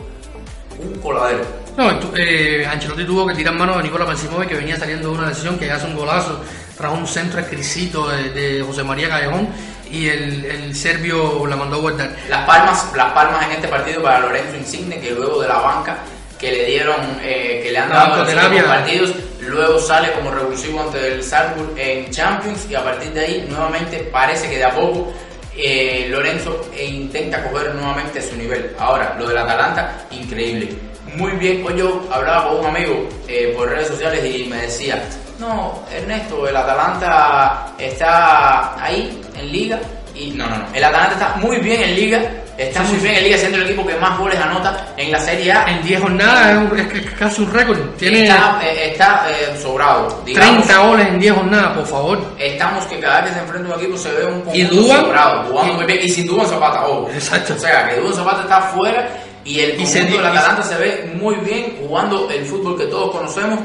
[0.78, 1.42] un coladero.
[1.76, 5.28] No, eh, Ancelotti tuvo que tirar mano de Nicola Mancimovic que venía saliendo de una
[5.28, 6.40] lesión que hace un golazo
[6.76, 9.48] tras un centro exquisito de, de José María Callejón
[9.90, 12.10] y el, el serbio la mandó a guardar.
[12.28, 15.98] Las palmas, las palmas en este partido para Lorenzo Insigne, que luego de la banca
[16.38, 19.12] que le dieron, eh, que le han dado en los partidos,
[19.46, 23.98] luego sale como revulsivo ante el Salzburg en Champions y a partir de ahí nuevamente
[24.12, 25.12] parece que de a poco
[25.56, 28.74] eh, Lorenzo intenta coger nuevamente su nivel.
[28.78, 30.68] Ahora, lo del Atalanta, increíble.
[31.14, 35.02] Muy bien, hoy yo hablaba con un amigo eh, por redes sociales y me decía,
[35.38, 39.80] no, Ernesto, el Atalanta está ahí en liga
[40.14, 43.04] y no, no, no, el Atalanta está muy bien en liga, está Sí, muy sí,
[43.04, 45.64] bien en liga siendo el equipo que más goles anota en la Serie A.
[45.68, 47.78] En 10 jornadas es, un- es es casi un récord.
[47.98, 50.64] Tiene Está, eh, está eh, sobrado, digamos.
[50.66, 52.18] 30 goles en 10 jornadas, por favor.
[52.38, 55.44] Estamos que cada vez que se enfrenta un equipo se ve un Y Duban- sobrado,
[55.50, 57.10] jugando y- muy bien y sin Duban Zapata, ojo.
[57.12, 57.54] Exacto.
[57.54, 59.08] O sea, que Duban Zapata está fuera
[59.44, 62.44] y el Y se conjunto del y se- Atalanta se ve muy bien jugando el
[62.46, 63.60] fútbol que todos conocemos.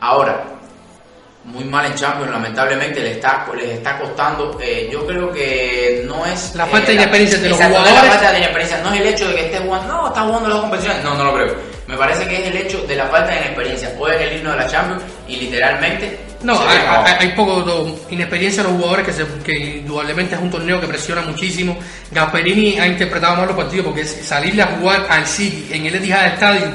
[0.00, 0.44] Ahora,
[1.46, 4.58] muy mal en Champions, lamentablemente le está, les está costando.
[4.60, 6.54] eh, yo creo que no es.
[6.54, 8.10] La eh, falta de la- inexperiencia de los exacto, no es jugadores.
[8.12, 10.48] la falta de inexperiencia, no es el hecho de que esté jugando, no, está jugando
[10.48, 11.04] las competiciones.
[11.04, 11.54] No, no lo creo.
[11.86, 13.92] Me parece que es el hecho de la falta de inexperiencia.
[13.96, 16.18] Juega en el himno de la Champions y literalmente.
[16.42, 17.04] No, se hay, abajo.
[17.06, 20.80] hay- hay poco de inexperiencia en los jugadores que, se, que indudablemente es un torneo
[20.80, 21.76] que presiona muchísimo.
[22.10, 26.26] Gasperini ha interpretado mal los partidos porque salirle a jugar al City en el Etihad
[26.34, 26.72] Stadium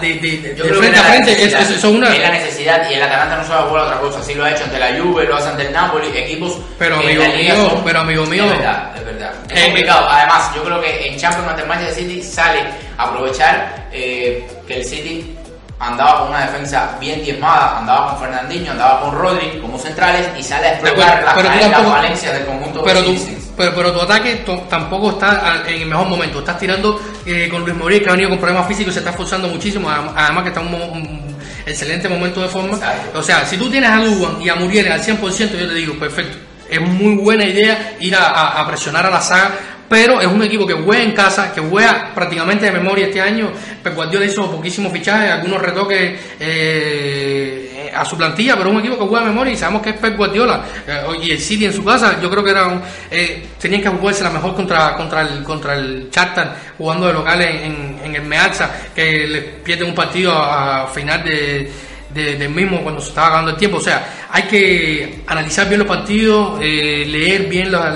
[0.00, 2.08] de, de, de- de frente a frente es, es- una...
[2.14, 4.18] es la necesidad y el Atalanta no sabe jugar otra cosa.
[4.20, 7.24] Así lo ha hecho ante la Juve, lo hace ante el Napoli, equipos Pero, amigo
[7.24, 8.44] mío, son- pero, amigo mío.
[8.44, 9.32] Es verdad, es verdad.
[9.50, 10.08] Es Eh, complicado.
[10.08, 12.60] Además, yo creo que en Champions ante el Manchester City sale
[12.96, 15.36] a aprovechar eh, que el City
[15.82, 20.42] andaba con una defensa bien diezmada, andaba con Fernandinho, andaba con Rodri como centrales y
[20.42, 23.50] sale a explotar las tú la falencias del conjunto pero de tu, Citizens.
[23.56, 26.38] pero, pero tu ataque tampoco está en el mejor momento.
[26.38, 29.10] Estás tirando eh, con Luis Morir, que ha venido con problemas físicos y se está
[29.10, 29.88] esforzando muchísimo.
[29.90, 32.74] adem- Además que está en un, un excelente momento de forma.
[32.76, 33.18] Exacto.
[33.18, 35.94] O sea, si tú tienes a Duban y a Muriel al 100%, yo te digo,
[35.98, 36.36] perfecto.
[36.70, 39.50] Es muy buena idea ir a, a- a presionar a la saga,
[39.92, 43.52] pero es un equipo que juega en casa, que juega prácticamente de memoria este año.
[43.82, 48.98] Pep Guardiola hizo poquísimos fichajes, algunos retoques eh, a su plantilla, pero es un equipo
[48.98, 50.64] que juega de memoria y sabemos que es Pep Guardiola.
[50.86, 53.88] Eh, y el City en su casa, yo creo que era un, eh, tenían que
[53.88, 58.70] jugarse la mejor contra, contra el contra el Chartan, jugando de local en, el Meazza,
[58.94, 61.70] que le pierden un partido a, final de
[62.12, 63.78] de- del mismo cuando se estaba acabando el tiempo.
[63.78, 67.90] O sea, hay que analizar bien los partidos, eh, leer bien la-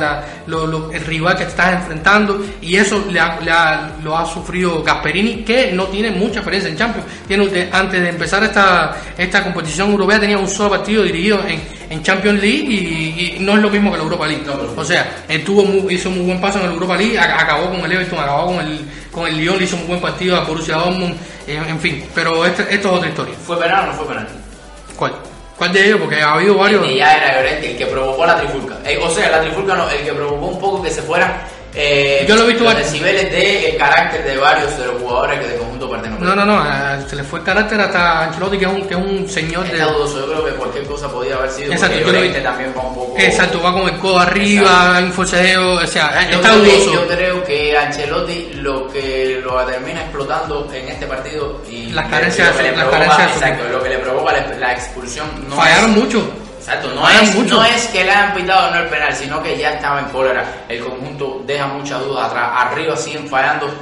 [0.47, 4.25] lo- lo- el rival que estás enfrentando y eso le ha- le ha- lo ha
[4.27, 7.07] sufrido Gasperini, que no tiene mucha experiencia en Champions.
[7.27, 12.03] Tiene, antes de empezar esta, esta competición europea tenía un solo partido dirigido en, en
[12.03, 14.45] Champions League y, y no es lo mismo que la Europa League.
[14.77, 17.71] O sea, él tuvo muy- hizo muy buen paso en la Europa League, ac- acabó
[17.71, 18.81] con el Everton, acabó con el,
[19.13, 21.15] con el Lyon, hizo un buen partido a Borussia Dortmund,
[21.47, 22.05] en, en fin.
[22.15, 23.35] Pero este- esto es otra historia.
[23.47, 24.29] ¿Fue penal o no fue penal?
[24.97, 25.13] ¿Cuál?
[25.57, 26.01] ¿Cuál de ellos?
[26.01, 26.85] Porque ha habido varios.
[26.87, 28.79] El ya era Llorente, el que provocó la trifulca.
[28.85, 32.25] Eh, o sea, la trifulca no, el que provocó un poco que se fuera eh,
[32.27, 35.47] Yo lo he visto los decibeles de el carácter de varios de los jugadores que
[35.49, 36.25] de conjunto pertenecen.
[36.25, 38.95] No, no, no, a- se le fue el carácter hasta Ancelotti, que es un, que
[38.95, 39.79] es un señor de...
[39.79, 41.73] Dudoso, yo creo que cualquier cosa podía haber sido.
[41.73, 42.31] Exacto, yo lo vi.
[42.31, 43.15] También va un poco.
[43.19, 46.93] Exacto, va con el codo arriba, hay un forcejeo, o sea, Yo está dudoso.
[46.95, 52.55] yo creo que Ancelotti lo que lo termina explotando en este partido y Las carencias
[52.57, 56.29] las carencias exacto, lo que le provoca la, la expulsión no Fallaron es, mucho.
[56.67, 57.55] Exacto, no es, mucho.
[57.55, 60.65] no es que le hayan pitado no el penal, sino que ya estaba en cólera.
[60.69, 62.51] El conjunto deja muchas dudas atrás.
[62.55, 63.73] Arriba siguen fallando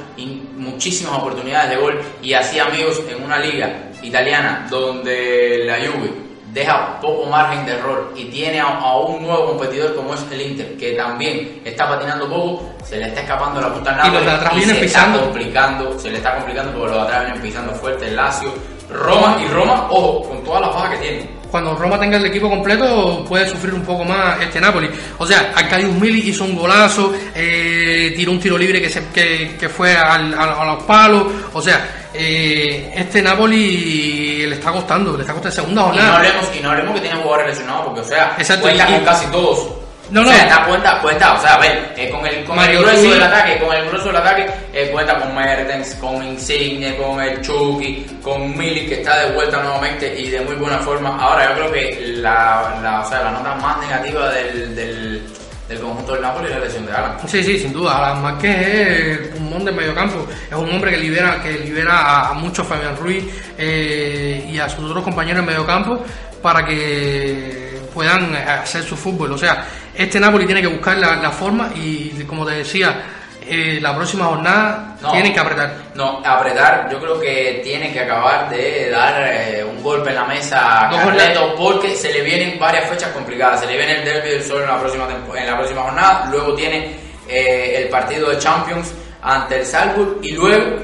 [0.55, 1.99] muchísimas oportunidades de gol.
[2.21, 6.13] Y así, amigos, en una liga italiana donde la Juve
[6.53, 10.41] deja poco margen de error y tiene a, a un nuevo competidor como es el
[10.41, 14.25] Inter, que también está patinando poco, se le está escapando la punta al Y los
[14.25, 15.17] de atrás vienen se pisando.
[15.17, 18.53] está complicando, se le está complicando porque los de atrás vienen pisando fuerte el Lazio,
[18.91, 21.29] Roma y Roma, ojo, con todas las bajas que tiene.
[21.55, 24.89] Cuando Roma tenga el equipo completo puede sufrir un poco más este Napoli.
[25.19, 29.55] O sea, Arcadius Mili hizo un golazo, eh, tiró un tiro libre que, se, que,
[29.57, 31.23] que fue al- a los palos.
[31.53, 36.17] O sea, eh, este Napoli le está costando, le está costando segunda Y no jornada.
[36.17, 39.05] hablemos, y no hablemos que tiene jugadores lesionados, porque, o sea, Exacto, cuenta y- con
[39.05, 39.67] casi todos.
[40.11, 40.29] No, o no.
[40.29, 43.09] sea, está cuenta, cuenta, o sea, a ver, eh, con el, con el Mario grueso
[43.09, 47.41] del ataque, con el grueso del ataque, eh, cuenta con Mertens, con Insigne, con el
[47.41, 51.17] Chucky, con Milik, que está de vuelta nuevamente y de muy buena forma.
[51.19, 55.23] Ahora, yo creo que la, la, o sea, la nota más negativa del, del,
[55.67, 57.17] del conjunto del Napoli es la lesión de Alan.
[57.27, 57.97] Sí, sí, sin duda.
[57.97, 60.27] Alan Márquez es el pulmón del mediocampo.
[60.47, 63.23] Es un hombre que libera, que libera a, a muchos Fabián Ruiz
[63.57, 66.03] eh, y a sus otros compañeros en mediocampo
[66.43, 69.31] para que puedan hacer su fútbol.
[69.31, 69.65] O sea,
[69.97, 73.03] este Napoli tiene que buscar la, la forma y, como te decía,
[73.47, 75.11] eh, la próxima jornada No.
[75.11, 75.73] tienen que apretar.
[75.93, 80.25] No, apretar, yo creo que tiene que acabar de dar eh, un golpe en la
[80.25, 83.59] mesa a Carleto porque se le vienen varias fechas complicadas.
[83.61, 86.55] Se le viene el derby del sol en la próxima, en la próxima jornada, luego
[86.55, 86.95] tiene
[87.27, 90.77] eh, el partido de Champions ante el Salzburg y luego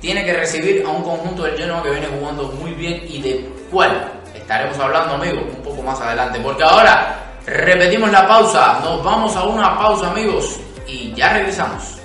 [0.00, 3.48] tiene que recibir a un conjunto del Genoa que viene jugando muy bien y de
[3.70, 6.38] cuál estaremos hablando, amigos, un poco más adelante.
[6.42, 12.00] Porque ahora repetimos la pausa, nos vamos a una pausa, amigos, y ya regresamos.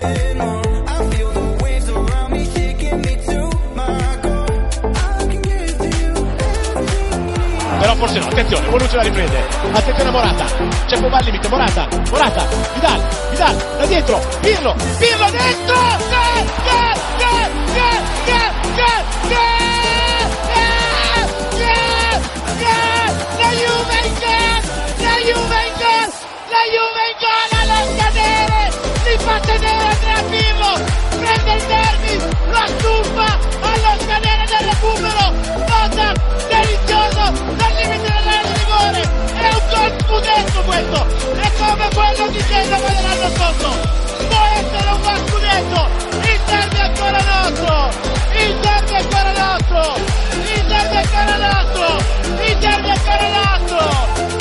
[7.79, 9.43] Però forse no, attenzione, Bonucci la riprende.
[9.71, 10.45] Attenzione Morata.
[10.85, 11.87] C'è Pogba al limite, Morata.
[12.09, 14.19] Morata, Vidal, Vidal, da dietro.
[14.41, 15.75] Pirlo, Pirlo dentro!
[16.09, 16.49] Gol!
[25.29, 26.09] Juve in!
[26.49, 27.49] La Juve in gol!
[29.05, 30.71] Li fa tenere Andrea Pirlo!
[31.19, 32.13] Prende il derby!
[32.49, 35.23] Lo assumpa allo scadere del recupero!
[35.69, 36.13] Nota
[36.49, 37.23] delizioso
[37.57, 39.01] dal limite dell'area rigore!
[39.35, 40.99] È un gol scudetto questo!
[41.37, 43.69] È come quello di Genoa dell'anno scorso!
[44.29, 45.79] Può essere un gol scudetto!
[46.25, 47.73] Il derby è ancora nostro!
[48.33, 49.95] Il derby è ancora nostro!
[50.41, 51.85] Il derby è ancora nostro!
[52.41, 54.38] Il derby è ancora nostro!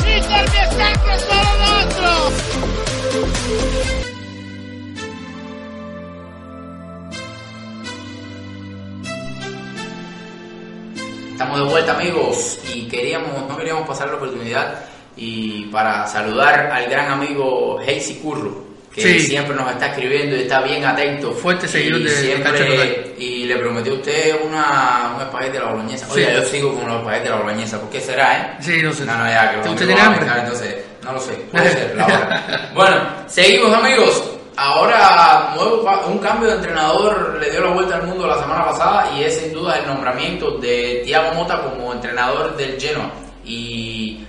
[11.30, 14.80] Estamos de vuelta amigos y queríamos, no queríamos pasar la oportunidad
[15.16, 18.64] y para saludar al gran amigo Heisy Curro,
[19.02, 19.26] que Sí.
[19.28, 21.32] siempre nos está escribiendo y está bien atento.
[21.32, 23.14] Fuerte seguidor y de- siempre.
[23.18, 26.06] Y le prometió a usted una, un espagueti de la boloñesa.
[26.06, 26.12] Sí.
[26.14, 28.56] Oye, yo sigo con los espaguetis de la boloñesa, ¿por qué será, eh?
[28.60, 29.04] Sí, no sé.
[29.04, 30.26] No, no, ya, que ¿Usted tiene hambre?
[30.38, 32.70] Entonces, no lo sé, puede ser, la hora.
[32.74, 34.22] Bueno, seguimos amigos.
[34.60, 39.08] Ahora, nuevo, un cambio de entrenador le dio la vuelta al mundo la semana pasada
[39.16, 43.08] y es sin duda el nombramiento de Thiago Mota como entrenador del Genoa.
[43.44, 44.24] Y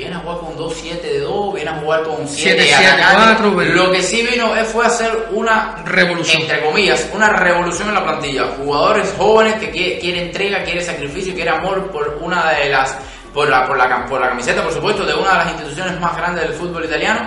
[0.00, 3.92] viene a jugar con 2-7 de 2, viene a jugar con 7 7-7-4, pero- Lo
[3.92, 6.42] que sí vino fue hacer una Revolución.
[6.42, 8.44] entre comillas, una revolución en la plantilla.
[8.58, 12.96] Jugadores jóvenes que quiere, quiere entrega, quiere sacrificio, quiere amor por una de las,
[13.34, 16.16] por la, por la, por la camiseta, por supuesto, de una de las instituciones más
[16.16, 17.20] grandes del fútbol italiano.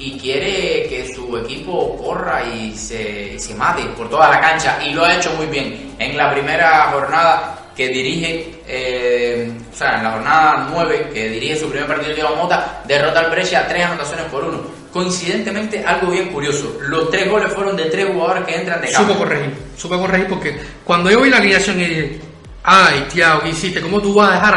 [0.00, 4.78] Y quiere que su equipo corra y se, y se mate por toda la cancha.
[4.84, 5.94] Y lo ha hecho muy bien.
[5.98, 11.56] En la primera jornada que dirige, eh, o sea, en la jornada 9, que dirige
[11.56, 14.60] su primer partido de Mota, derrota al Brescia tres anotaciones por uno.
[14.92, 19.08] Coincidentemente, algo bien curioso, los tres goles fueron de tres jugadores que entran de campo.
[19.12, 22.20] Supo corregir, supo corregir porque cuando yo vi la alineación y dije,
[22.64, 23.80] ay, Tiago, ¿qué hiciste?
[23.80, 24.54] ¿Cómo tú vas a dejar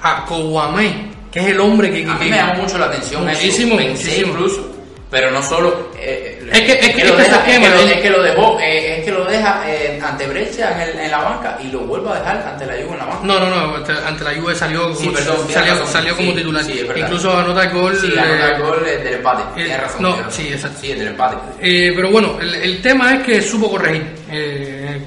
[0.00, 2.04] a, a Kouamé, que es el hombre que...
[2.04, 3.86] que- A mí que- me llamó mucho la atención Muchísimo, eso.
[3.88, 4.32] Pensé muchísimo.
[4.32, 4.71] incluso,
[5.12, 5.90] pero no solo...
[5.98, 8.98] eh, Es que- es que- lo es que deja, se es que lo- dejó, eh,
[8.98, 12.10] es que lo deja eh, ante Brescia en, el- en la banca y lo vuelve
[12.10, 13.20] a dejar ante la Juve en la banca.
[13.22, 15.86] No, no, no, ante, la Juve salió, Sí, como- perdón, salió, razón.
[15.88, 16.64] salió como Sí, titular.
[16.64, 16.86] sí.
[16.96, 17.96] Incluso anota el gol.
[18.00, 19.42] Sí, anota el gol del empate.
[19.54, 20.02] Tienes razón.
[20.02, 20.78] no, sí, exacto.
[20.80, 21.36] Sí, el del empate.
[21.60, 24.06] Eh, pero bueno, el, el tema es que supo corregir.
[24.30, 24.98] Eh,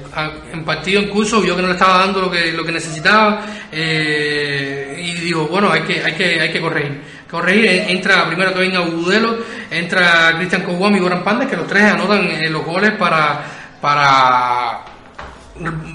[0.52, 3.44] en partido en curso vio que no le estaba dando lo que, lo que necesitaba
[3.72, 7.00] eh, y dijo, bueno, hay que, hay que, hay que corregir.
[7.30, 9.36] Corregir, entra primero Kevin Agudelo,
[9.70, 13.42] entra Cristian Kouam y Goran Pandes, que los tres anotan los goles para,
[13.80, 14.80] para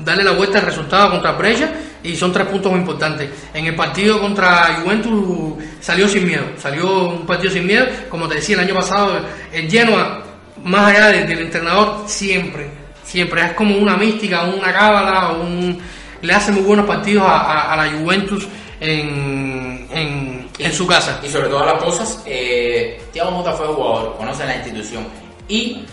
[0.04, 1.72] darle la vuelta al resultado contra Brescia
[2.04, 3.30] y son tres puntos muy importantes.
[3.54, 8.36] En el partido contra Juventus salió sin miedo, salió un partido sin miedo, como te
[8.36, 9.20] decía el año pasado,
[9.54, 10.24] el Genoa,
[10.64, 12.70] más allá de- del entrenador, siempre,
[13.04, 15.80] siempre es como una mística, una cábala, un,
[16.22, 18.48] le hace muy buenos partidos a la Juventus
[18.82, 21.20] en, en, en su casa.
[21.24, 25.08] Y sobre todas las cosas, eh, Thiago Mota fue jugador, conoce la institución
[25.48, 25.86] y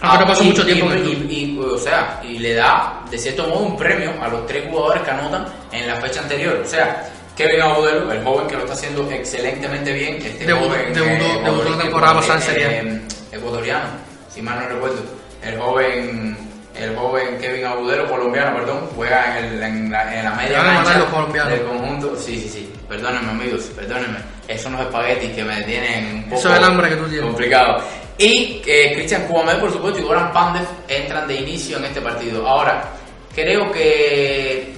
[0.00, 0.98] Aunque no pasó y- mucho tiempo y,
[1.30, 4.64] y- y, o sea, y le da de cierto modo un premio a los tres
[4.68, 6.60] jugadores que anotan en la fecha anterior.
[6.64, 10.94] O sea, Kevin Agudelo, el joven que lo está haciendo excelentemente bien, este Debutó- joven
[10.94, 12.54] debutó- eh, jugador la temporada pasada A.
[12.56, 13.00] eh,
[13.32, 13.84] ecuatoriano,
[14.32, 15.02] si mal no recuerdo,
[15.42, 16.36] el joven
[16.78, 20.94] el joven Kevin Agudelo, colombiano, perdón, juega en, el- en la, en la media cancha
[21.48, 22.16] del conjunto.
[22.16, 22.72] Sí, sí, sí.
[22.88, 24.18] Perdónenme, amigos, perdónenme.
[24.48, 27.04] Esos son los espaguetis que me tienen un poco Eso es el hambre que tú
[27.04, 27.22] tienes.
[27.26, 27.82] complicado.
[28.18, 29.26] Y eh, Cristian
[29.60, 32.46] por supuesto, y Goran Pandev entran de inicio en este partido.
[32.48, 32.84] Ahora,
[33.34, 34.74] creo que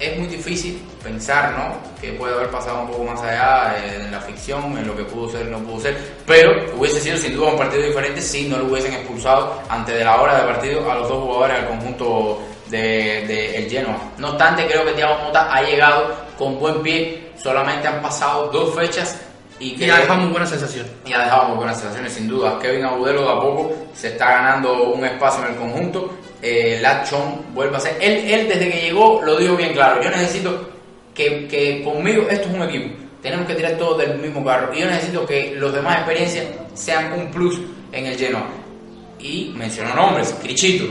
[0.00, 1.74] es muy difícil pensar, ¿no?
[2.00, 5.04] Que puede haber pasado un poco más allá eh, en la ficción, en lo que
[5.04, 5.96] pudo ser, no pudo ser.
[6.26, 10.02] Pero hubiese sido sin duda un partido diferente si no lo hubiesen expulsado antes de
[10.04, 12.78] la hora de partido a los dos jugadores al conjunto de,
[13.26, 13.98] de el Genoa.
[14.18, 17.30] No obstante, creo que Thiago Mota ha llegado con buen pie.
[17.36, 19.20] Solamente han pasado dos fechas
[19.58, 20.86] y Y creo- ha dejado muy buena sensación.
[21.04, 22.58] y ha dejado muy buenas sensaciones sin duda.
[22.60, 26.10] Kevin Agudelo de a poco se está ganando un espacio en el conjunto.
[26.42, 27.96] Eh, Lachon vuelve a ser.
[28.00, 30.02] Él, él desde que llegó lo dijo bien claro.
[30.02, 30.70] Yo necesito
[31.14, 32.94] que, que conmigo esto es un equipo.
[33.22, 34.72] Tenemos que tirar todos del mismo carro.
[34.74, 37.58] Y yo necesito que los demás experiencias sean un plus
[37.92, 38.46] en el Genoa.
[39.18, 40.86] Y mencionó nombres: Crichito,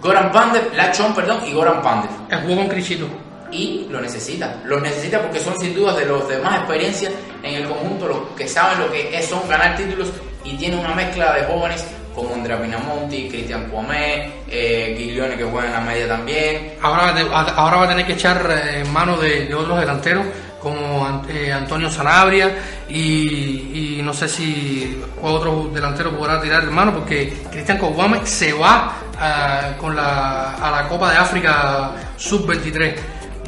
[0.00, 3.08] Goran Pandev, Lachon, perdón, y Goran Pandev El jugó con Crichito.
[3.50, 4.60] y lo necesita.
[4.64, 7.10] Los necesita porque son sin duda de los de más experiencia
[7.42, 10.12] en el conjunto, los que saben lo que es son ganar títulos
[10.44, 15.66] y tiene una mezcla de jóvenes como Andrea Pinamonti, Cristian Cuamé, eh, Giglione que juega
[15.68, 16.74] en la media también.
[16.82, 19.78] Ahora, a a- ahora va a tener que echar eh, en mano de, de otros
[19.78, 20.24] delanteros
[20.60, 22.52] como eh, Antonio Sanabria
[22.88, 28.94] y, no sé si otro delantero podrá tirar en mano porque Cristian Kouame se va
[29.20, 32.94] ah, con la, a la Copa de África Sub-23.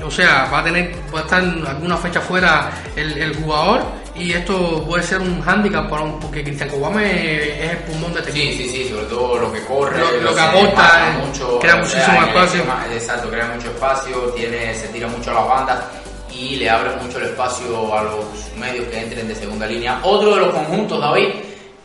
[0.04, 3.82] O sea, va a tener, va a estar alguna fecha fuera el jugador
[4.20, 8.20] y esto puede ser un hándicap para un, porque Cristian Kouame es el pulmón de
[8.20, 11.58] este Sí, sí, sí, sobre todo lo que corre, Lo- lo que aporta, eh, mucho,
[11.58, 12.64] crea muchísimo el espacio.
[12.92, 15.84] Exacto, crea mucho espacio, tiene, se tira mucho a las bandas
[16.32, 18.24] y le abre mucho el espacio a los
[18.58, 19.98] medios que entren de segunda línea.
[20.02, 21.28] Otro de los conjuntos, David,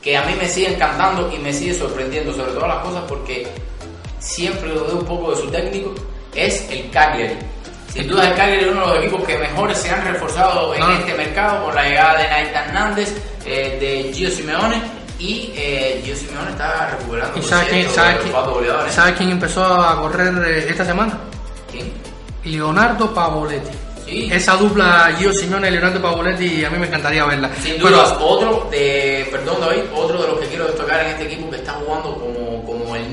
[0.02, 3.48] que a mí me sigue encantando y me sigue sorprendiendo sobre todas las cosas porque
[4.20, 5.94] siempre lo veo un poco de su técnico,
[6.34, 7.38] es el Cagliari.
[7.96, 10.84] Sin duda el Cagliari es uno de los equipos que mejores se han reforzado en
[10.92, 14.82] este mercado con la llegada de Naita Hernández, eh, de Gio Simeone
[15.18, 18.20] y eh, Gio Simeone está recuperando ¿Y por sabe quién, sabe
[18.92, 21.18] sabe empezó a correr eh, esta semana?
[21.72, 21.90] ¿Quién?
[22.44, 23.78] Leonardo Pavoletti.
[24.06, 24.30] Sí.
[24.30, 27.50] Esa dupla Gio Simeone y Leonardo Pavoletti a mí me encantaría verla.
[27.64, 31.24] Sin Pero- dudas, otro de, perdón David, otro de los que quiero destacar en este
[31.28, 32.45] equipo que está jugando como,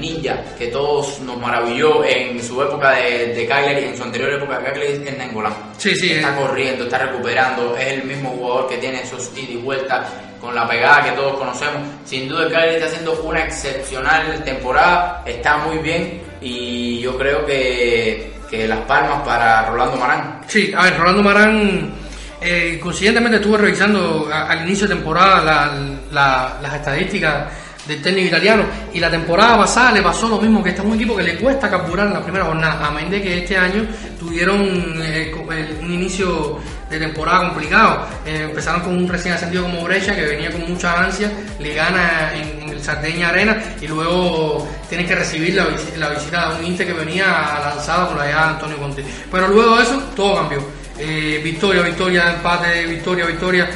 [0.03, 4.59] ninja, que todos nos maravilló en su época de, de Cagliari, en su anterior época
[4.59, 5.55] de Cagliari, es Nengolan.
[5.79, 6.39] Sí, sí, Está eh.
[6.39, 10.05] corriendo, está recuperando, es el mismo jugador que tiene esos ida y vuelta
[10.41, 11.83] con la pegada que todos conocemos.
[12.05, 18.33] Sin duda Cagliari está haciendo una excepcional temporada, está muy bien y yo creo que,
[18.51, 20.41] que las palmas para Rolando Marán.
[20.49, 21.95] Sí, a ver, Rolando Marán,
[22.41, 25.73] eh, coincidentemente estuve revisando a- al inicio de temporada la-
[26.11, 27.45] la- las estadísticas
[27.87, 30.95] del técnico italiano y la temporada pasada le pasó lo mismo que este es un
[30.95, 33.87] equipo que le cuesta capturar en la primera jornada, a menos de que este año
[34.19, 35.35] tuvieron eh,
[35.81, 38.07] un inicio de temporada complicado.
[38.25, 42.33] Eh, empezaron con un recién ascendido como Brescia que venía con mucha ansia, le gana
[42.35, 45.67] en, el Sardeña Arena y luego tienen que recibir la,
[45.97, 47.27] la visita de un Inter que venía
[47.65, 49.05] lanzado por allá Antonio Conte.
[49.31, 50.65] Pero luego de eso, todo cambió.
[50.99, 53.69] Eh, victoria, victoria, empate, victoria, victoria.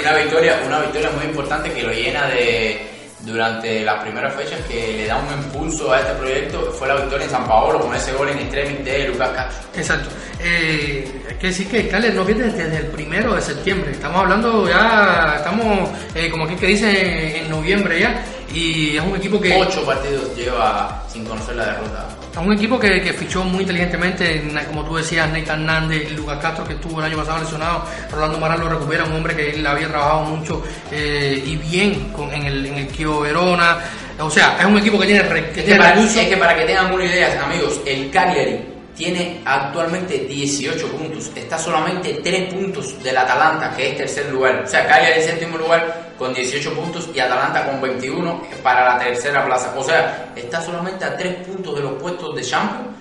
[0.00, 2.95] Una victoria, una victoria muy importante que lo llena de
[3.26, 7.24] durante las primeras fechas que le da un impulso a este proyecto fue la victoria
[7.24, 9.68] en San Paolo con ese gol en extremis de Lucas Castro.
[9.74, 10.08] Exacto.
[10.38, 13.90] Eh, hay que decir que Cali no pierde desde el primero de septiembre.
[13.90, 18.24] Estamos hablando ya, estamos eh, como aquí que dice en noviembre ya.
[18.54, 19.54] Y es un equipo que...
[19.60, 22.08] Ocho partidos lleva sin conocer la derrota.
[22.36, 26.66] Es un equipo que, que, fichó muy inteligentemente, como tú decías, Nathan Hernández, Lucas Castro,
[26.66, 29.88] que estuvo el año pasado lesionado, Rolando Maral lo recupera, un hombre que él había
[29.88, 30.62] trabajado mucho
[30.92, 33.78] eh, y bien con, en el, en el Kio Verona.
[34.18, 36.66] O sea, es un equipo que tiene, que es, que para, es que para que
[36.66, 43.16] tengan una idea, amigos, el Cagliari tiene actualmente 18 puntos, está solamente 3 puntos del
[43.16, 44.62] Atalanta, que es tercer lugar.
[44.64, 48.98] O sea, Cagliari es séptimo lugar con 18 puntos y Atalanta con 21 para la
[48.98, 49.74] tercera plaza.
[49.76, 52.96] O sea, está solamente a 3 puntos de los puestos de Champions,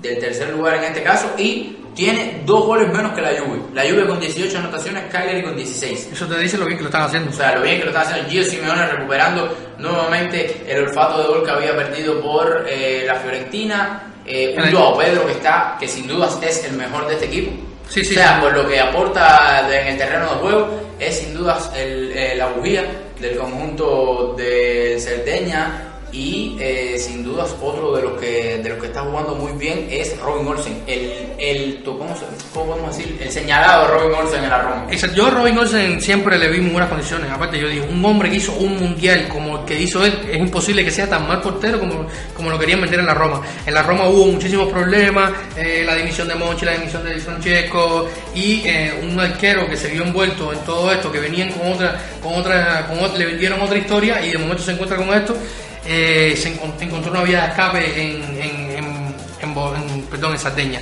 [0.00, 3.60] del tercer lugar en este caso, y tiene dos goles menos que la Juve.
[3.74, 6.10] La Juve con 18 anotaciones, Cagliari con 16.
[6.12, 7.30] Eso te dice lo bien que lo están haciendo.
[7.30, 8.30] O sea, lo bien que lo están haciendo.
[8.30, 14.09] Gio Simeone recuperando nuevamente el olfato de gol que había perdido por eh, la Fiorentina
[14.26, 17.52] eh, un Joao Pedro que está, que sin dudas es el mejor de este equipo.
[17.88, 20.68] Sí, sí, o sea, por lo que aporta en el terreno de juego,
[20.98, 22.84] es sin dudas el, eh, la bujía
[23.20, 28.86] del conjunto de Cerdeña y eh, sin dudas otro de los que de los que
[28.86, 32.14] está jugando muy bien es Robin Olsen el, el ¿cómo,
[32.52, 33.16] podemos decir?
[33.20, 34.86] el señalado Robin Olsen en la Roma.
[35.14, 37.30] Yo Robin Olsen siempre le vi muy buenas condiciones.
[37.30, 40.38] Aparte yo digo un hombre que hizo un mundial como el que hizo él es
[40.38, 43.42] imposible que sea tan mal portero como, como lo querían meter en la Roma.
[43.66, 48.08] En la Roma hubo muchísimos problemas eh, la dimisión de Monchi la dimisión de Francesco
[48.34, 52.00] y eh, un arquero que se vio envuelto en todo esto que venían con otra
[52.22, 55.36] con otra con le vendieron otra historia y de momento se encuentra con esto
[55.84, 56.48] eh, se
[56.84, 60.80] encontró una vía de escape en, en, en, perdón, en Sardeña.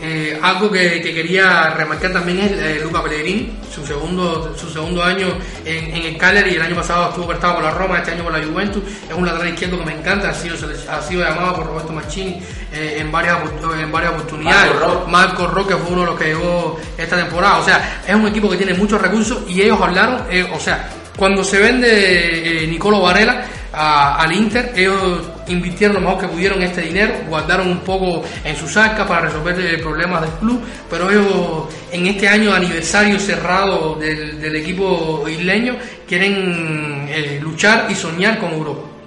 [0.00, 5.26] Eh, algo que, quería remarcar también es eh, Luca Pellegrini, su segundo, su segundo año
[5.64, 8.44] en, el Cagliari, el año pasado estuvo prestado por la Roma, este año por la
[8.44, 10.54] Juventus, es un lateral izquierdo que me encanta, ha sido,
[10.88, 12.40] ha sido llamado por Roberto Mancini
[12.72, 13.38] en, varias,
[13.76, 14.72] en varias oportunidades.
[15.08, 18.48] Marco Roque fue uno de los que llegó esta temporada, o sea, es un equipo
[18.48, 20.22] que tiene muchos recursos y ellos hablaron,
[20.52, 24.72] o sea, cuando se vende Nicolo Varela, al Inter.
[24.74, 29.22] Ellos invirtieron lo mejor que pudieron este dinero, guardaron un poco en sus arcas para
[29.22, 30.60] resolver eh, problemas del club,
[30.90, 38.38] pero ellos en este año aniversario cerrado del, equipo isleño quieren eh, luchar y soñar
[38.38, 38.97] con Europa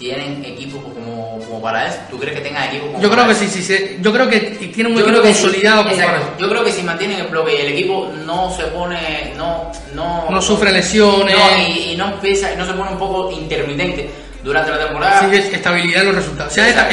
[0.00, 1.98] tienen equipo como, como, para eso?
[2.10, 4.40] ¿Tú crees que tengan equipo como Yo creo que sí, sí, sí, yo creo que
[4.74, 6.30] tienen un equipo consolidado como para eso.
[6.38, 10.30] Yo creo que si mantienen el bloque y el equipo no se pone, no, no,
[10.30, 11.36] no sufre lesiones
[11.68, 14.08] y, no empieza, no se pone un poco intermitente
[14.42, 15.20] durante la temporada.
[15.20, 16.50] Sí, es estabilidad en los resultados.
[16.50, 16.88] O sea,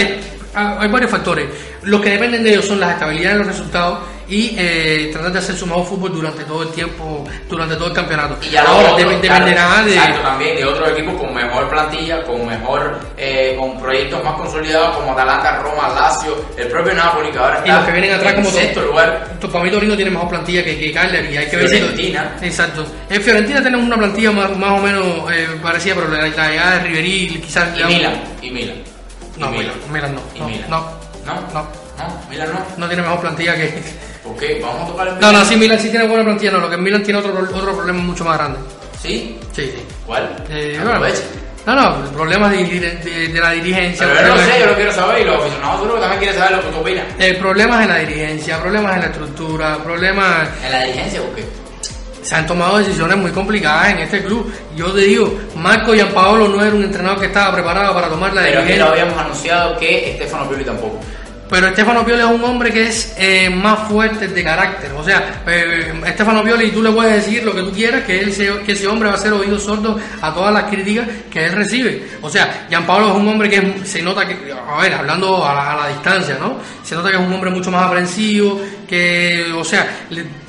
[0.54, 1.48] hay varios factores.
[1.84, 4.00] Los que dependen de ellos son la estabilidad en los resultados
[4.30, 7.94] y eh, tratar de hacer su mejor fútbol durante todo el tiempo, durante todo el
[7.94, 8.38] campeonato.
[8.46, 9.96] Y Ahora dependerá de...
[10.22, 15.14] también de otros equipos con mejor plantilla, con mejor, eh, con proyectos más consolidados como
[15.14, 18.50] Atalanta, Roma, Lazio, el propio Napoli que ahora está y los que vienen atrás como
[18.50, 19.28] sexto lugar.
[19.40, 22.36] Para mí Torino tiene mejor plantilla que, que Cagliari y hay que ver Fiorentina.
[22.42, 22.86] Exacto.
[23.10, 26.80] En Fiorentina tenemos una plantilla más, más o menos eh, parecida, pero la llegada de
[26.84, 27.70] Riverí quizás...
[27.80, 28.78] Y Milan, y Milan.
[29.38, 30.22] No, Milan, Milan no.
[30.36, 30.70] Y Milan.
[30.70, 31.08] No.
[31.26, 31.88] No, no.
[31.98, 32.60] No, Milan no.
[32.78, 33.84] No tiene mejor plantilla que,
[34.28, 34.60] ¿Por qué?
[34.62, 36.78] Vamos a tocar el No, no, sí, Milan sí tiene buena plantilla, no, lo que
[36.78, 38.60] Milan tiene otro, otro problema mucho más grande.
[39.02, 39.38] ¿Sí?
[39.54, 39.84] Sí, sí.
[40.06, 40.36] ¿Cuál?
[40.50, 41.00] Eh, bueno,
[41.68, 44.08] no, no, problemas de, de, de, la dirigencia.
[44.08, 46.58] Pero yo no sé, yo lo quiero saber y los aficionados seguro también quieren saber
[46.58, 47.06] lo que tú opinas.
[47.20, 50.50] Eh, problemas en la dirigencia, problemas en la estructura, problemas...
[50.64, 51.44] ¿En la dirigencia por qué?
[52.22, 54.50] Se han tomado decisiones muy complicadas en este club.
[54.78, 58.44] Yo te digo, Marco Gianpaolo no era un entrenador que estaba preparado para tomar la
[58.44, 58.74] dirigencia.
[58.74, 61.02] Pero aquí lo habíamos anunciado que Estefano Pioli tampoco.
[61.50, 64.92] Pero Estefano Pioli es un hombre que es eh, más fuerte de carácter.
[64.94, 68.36] O sea, eh, Estefano Pioli, tú le puedes decir lo que tú quieras, que, él
[68.66, 72.08] que ese hombre va a ser oído sordo a todas las críticas que él recibe.
[72.22, 75.88] O sea, Gianpaolo es un hombre que se nota que, a ver, hablando a la,
[75.88, 76.58] distancia, ¿no?
[76.84, 79.88] Se nota que es un hombre mucho más aprensivo, que, o sea,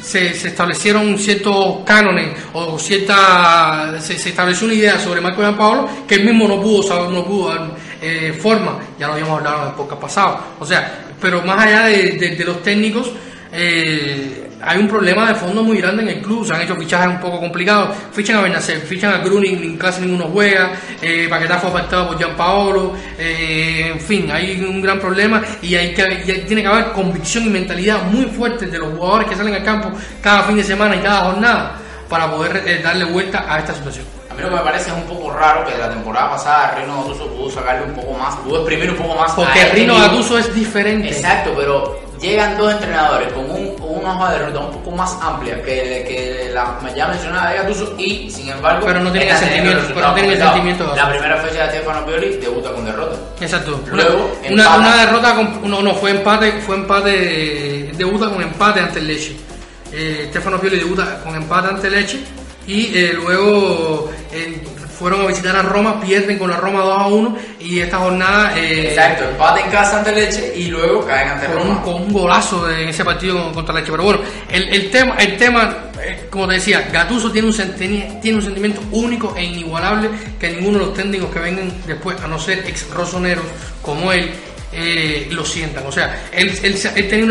[0.03, 6.25] se, establecieron ciertos cánones o cierta, se, estableció una idea sobre Marco Gianpaolo que él
[6.25, 7.53] mismo no pudo saber, no pudo
[8.01, 10.41] eh, forma, ya lo habíamos hablado en el podcast pasado.
[10.59, 13.13] O sea, pero más allá de, los técnicos,
[13.53, 16.47] eh, hay un problema de fondo muy grande en el club.
[16.47, 17.97] Se han hecho fichajes un poco complicados.
[18.13, 20.73] Fichan a Benacer, fichan a Gruning, casi ninguno juega.
[21.01, 22.95] Eh, Paquetá fue afectado por Gianpaolo.
[23.19, 27.51] Eh, en fin, hay un gran problema y, hay que, tiene que haber convicción y
[27.51, 29.93] mentalidad muy fuerte de los jugadores que salen al campo
[30.23, 31.79] cada fin de semana y cada jornada
[32.09, 35.03] para poder eh, darle vuelta a esta situación mí lo que me parece es un
[35.03, 38.59] poco raro que de la temporada pasada Rino Gattuso pudo sacarle un poco más, pudo
[38.59, 39.33] exprimir un poco más.
[39.33, 41.09] Porque este Rino Gattuso es diferente.
[41.09, 45.17] Exacto, pero llegan dos entrenadores con, un, con una hoja de ruta un poco más
[45.23, 49.37] amplia que, que la ya mencionada de Gattuso y sin embargo pero no tienen el
[49.37, 53.17] sentimiento pero no sentimiento la primera fecha de Stefano Pioli debuta con derrota.
[53.41, 53.81] Exacto.
[53.87, 58.99] Luego una, una derrota con, no no fue empate fue empate debuta con empate ante
[58.99, 59.37] el Leche.
[59.93, 62.21] Eh, Stefano Pioli debuta con empate ante el Leche
[62.69, 64.61] y eh, luego eh,
[64.99, 68.59] fueron a visitar a Roma, pierden con la Roma 2 a 1 y esta jornada...
[68.59, 71.81] Eh, Exacto, empate en casa ante Leche y luego caen ante Roma.
[71.83, 73.91] Con un golazo en ese partido contra Leche.
[73.91, 77.55] Pero bueno, el, el tema, el tema eh, como te decía, Gatuso tiene un,
[78.21, 82.29] tiene un sentimiento único e inigualable que ninguno de los técnicos que vengan después, a
[82.29, 83.45] no ser ex rosoneros
[83.83, 84.31] como él,
[84.71, 85.87] eh, lo sientan.
[85.87, 87.25] O sea, él, él, tenía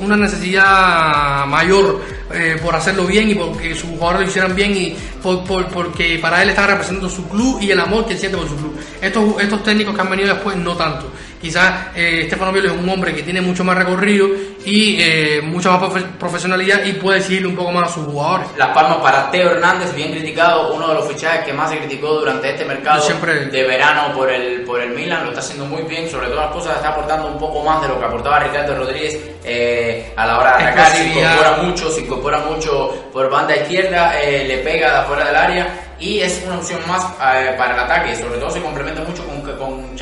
[0.00, 4.96] una necesidad, mayor eh, por hacerlo bien y porque sus jugadores lo hicieran bien y
[5.22, 8.46] por, porque para él estaba representando su club y el amor que él siente por
[8.46, 8.78] su club.
[9.00, 11.10] Estos, estos técnicos que han venido después no tanto.
[11.42, 14.28] Quizás eh, Stefano es un hombre que tiene mucho más recorrido
[14.64, 18.46] y eh, mucha más profe profesionalidad y puede decirle un poco más a sus jugadores.
[18.56, 22.14] Las palmas para Teo Hernández, bien criticado, uno de los fichajes que más se criticó
[22.14, 23.46] durante este mercado siempre...
[23.46, 26.54] de verano por el, por el Milan, lo está haciendo muy bien, sobre todas las
[26.54, 30.38] cosas está aportando un poco más de lo que aportaba Ricardo Rodríguez eh, a la
[30.38, 34.92] hora de atacar, se incorpora mucho, se incorpora mucho por banda izquierda, eh, le pega
[34.92, 38.50] de afuera del área y es una opción más eh, para el ataque, sobre todo
[38.50, 39.31] se complementa mucho con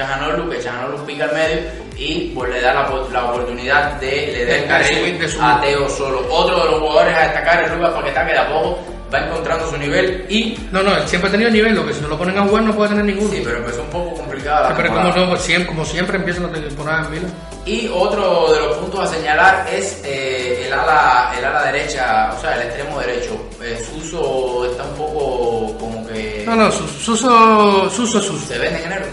[0.01, 1.59] Chajanoglu, que Chajanoglu pica al medio
[1.97, 6.27] y pues le da la, oportunidad de le da el carril a Teo Solo.
[6.31, 8.79] Otro de los jugadores a destacar es Lucas Paquetá, que de a poco
[9.13, 10.57] va encontrando su nivel y...
[10.71, 12.63] No, no, él siempre ha tenido nivel, lo que si no lo ponen a jugar
[12.63, 13.31] no puede tener ninguno.
[13.31, 16.41] Sí, pero empezó un poco complicada la sí, Pero como, no, siempre, como siempre empieza
[16.41, 17.33] la temporada en Milan.
[17.67, 22.41] Y otro de los puntos a señalar es eh, el, ala, el ala derecha, o
[22.41, 23.49] sea, el extremo derecho.
[23.63, 26.45] Eh, Suso está un poco como que...
[26.47, 28.47] No, no, Suso, Suso, Suso.
[28.47, 29.07] Se vende en enero.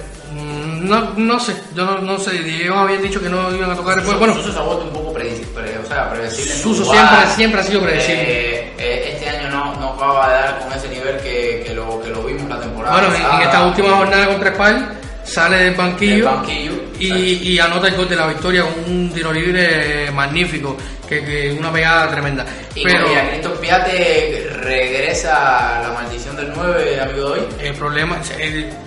[0.81, 3.95] No, no sé, yo no, no sé, ellos habían dicho que no iban a tocar
[3.95, 4.17] después.
[4.17, 6.53] Bueno, Suso se ha vuelto un poco predecible, o sea, predecible.
[6.53, 8.21] Suso siempre, siempre ha sido predecible.
[8.21, 12.01] Eh, eh, este año no, no acaba de dar con ese nivel que, que, lo,
[12.01, 12.99] que lo vimos la temporada.
[12.99, 14.91] Bueno, en, en esta última jornada contra España
[15.23, 16.15] sale del banquillo.
[16.15, 20.75] Del banquillo y, y, anota el gol de la victoria con un tiro libre magnífico,
[21.07, 22.45] que, que una pegada tremenda.
[22.75, 27.47] Y Pero, mira, Cristo Piate regresa la maldición del 9, amigo de hoy.
[27.61, 28.19] El problema,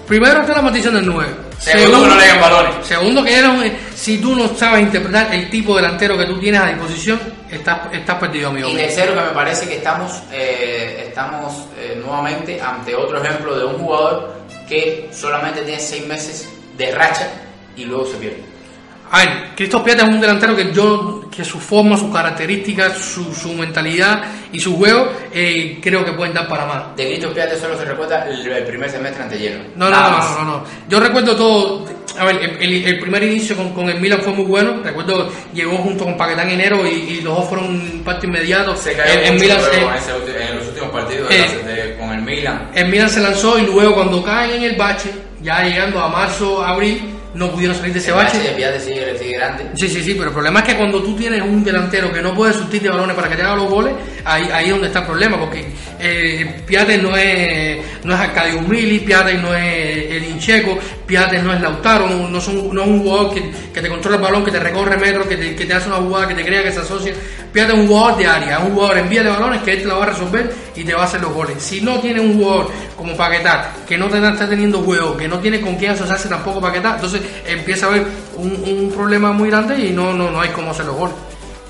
[0.06, 1.28] primero está la maldición del 9.
[1.60, 2.86] Segundo, que no balones.
[2.86, 3.54] Segundo que era,
[3.94, 8.16] si tú no sabes interpretar el tipo delantero que tú tienes a disposición, estás, estás
[8.16, 8.70] perdido, amigo.
[8.70, 13.64] Y tercero que me parece que estamos, eh, estamos eh, nuevamente ante otro ejemplo de
[13.66, 16.48] un jugador que solamente tiene seis meses
[16.78, 17.28] de racha
[17.76, 18.50] y luego se pierde.
[19.12, 23.34] A ver, Christoph Piata es un delantero que yo, que su forma, sus características, su,
[23.34, 26.96] su mentalidad y su juego, eh, creo que pueden dar para más.
[26.96, 29.64] De Christoph Piata solo se recuerda el, primer semestre ante lleno.
[29.74, 30.64] No, no, no, no, no.
[30.88, 31.86] Yo recuerdo todo.
[32.18, 34.80] A ver, el, primer inicio con, el Milan fue muy bueno.
[34.80, 38.76] Recuerdo, llegó junto con Paquetán Enero y, y los dos fueron un impacto inmediato.
[38.76, 41.48] Se cayó el, Milan se, en, los últimos partidos eh.
[41.66, 42.70] de, con el Milan.
[42.74, 46.64] El Milan se lanzó y luego cuando caen en el bache ya llegando a marzo,
[46.64, 48.38] abril, no pudieron salir de ese bache.
[48.38, 49.38] bache sigue.
[49.76, 52.34] Sí, sí, sí, pero el problema es que cuando tú tienes un delantero que no
[52.34, 55.00] puede surtir de balones para que te haga los goles, ahí, ahí es donde está
[55.00, 55.66] el problema, porque
[56.00, 61.52] eh, Piate no es, no es Arcadio Mili, Piate no es el Incheco, Piate no
[61.52, 64.50] es Lautaro, no, son, no es un jugador que, que, te controla el balón, que
[64.50, 66.80] te recorre metros, que te, que te hace una jugada, que te crea que se
[66.80, 67.14] asocia.
[67.52, 69.82] Piate es un jugador de área, es un jugador en vía de balones que él
[69.82, 71.62] te la va a resolver y te va a hacer los goles.
[71.62, 72.70] Si no tienes un jugador
[73.00, 76.94] como Paquetá, que no está teniendo juego, que no tiene con quién asociarse tampoco Paquetá,
[76.94, 80.70] entonces empieza a haber un, un, problema muy grande y no, no, no hay cómo
[80.70, 81.16] hacer los goles.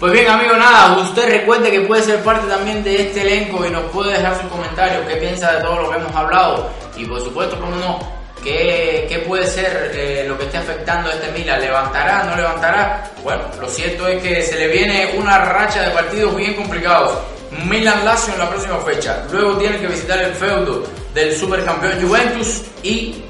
[0.00, 3.70] Pues bien, amigo, nada, usted recuerde que puede ser parte también de este elenco y
[3.70, 7.22] nos puede dejar sus comentarios, qué piensa de todo lo que hemos hablado y por
[7.22, 7.98] supuesto, cómo no,
[8.42, 13.10] qué, qué puede ser eh, lo que esté afectando a este Mila, levantará, no levantará.
[13.22, 17.18] Bueno, lo cierto es que se le viene una racha de partidos bien complicados.
[17.66, 19.24] Milan Lazio en la próxima fecha.
[19.30, 20.84] Luego tiene que visitar el feudo
[21.14, 23.22] del supercampeón Juventus y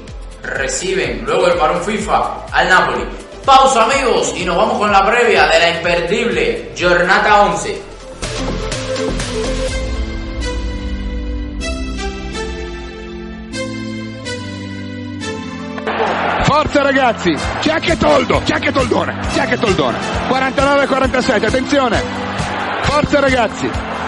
[0.43, 3.05] reciben luego el parón FIFA al Napoli.
[3.45, 7.81] Pausa amigos y nos vamos con la previa de la imperdible Jornata 11.
[16.43, 19.97] Forza ragazzi, c'è anche Toldo, c'è anche Toldone, c'è anche Toldone.
[20.29, 22.01] 49-47, attenzione.
[22.83, 23.69] Forza ragazzi,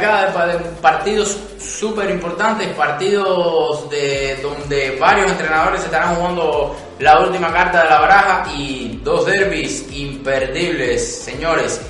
[0.00, 7.82] cargada de partidos súper importantes, partidos de donde varios entrenadores estarán jugando la última carta
[7.82, 11.80] de la baraja y dos derbis imperdibles, señores.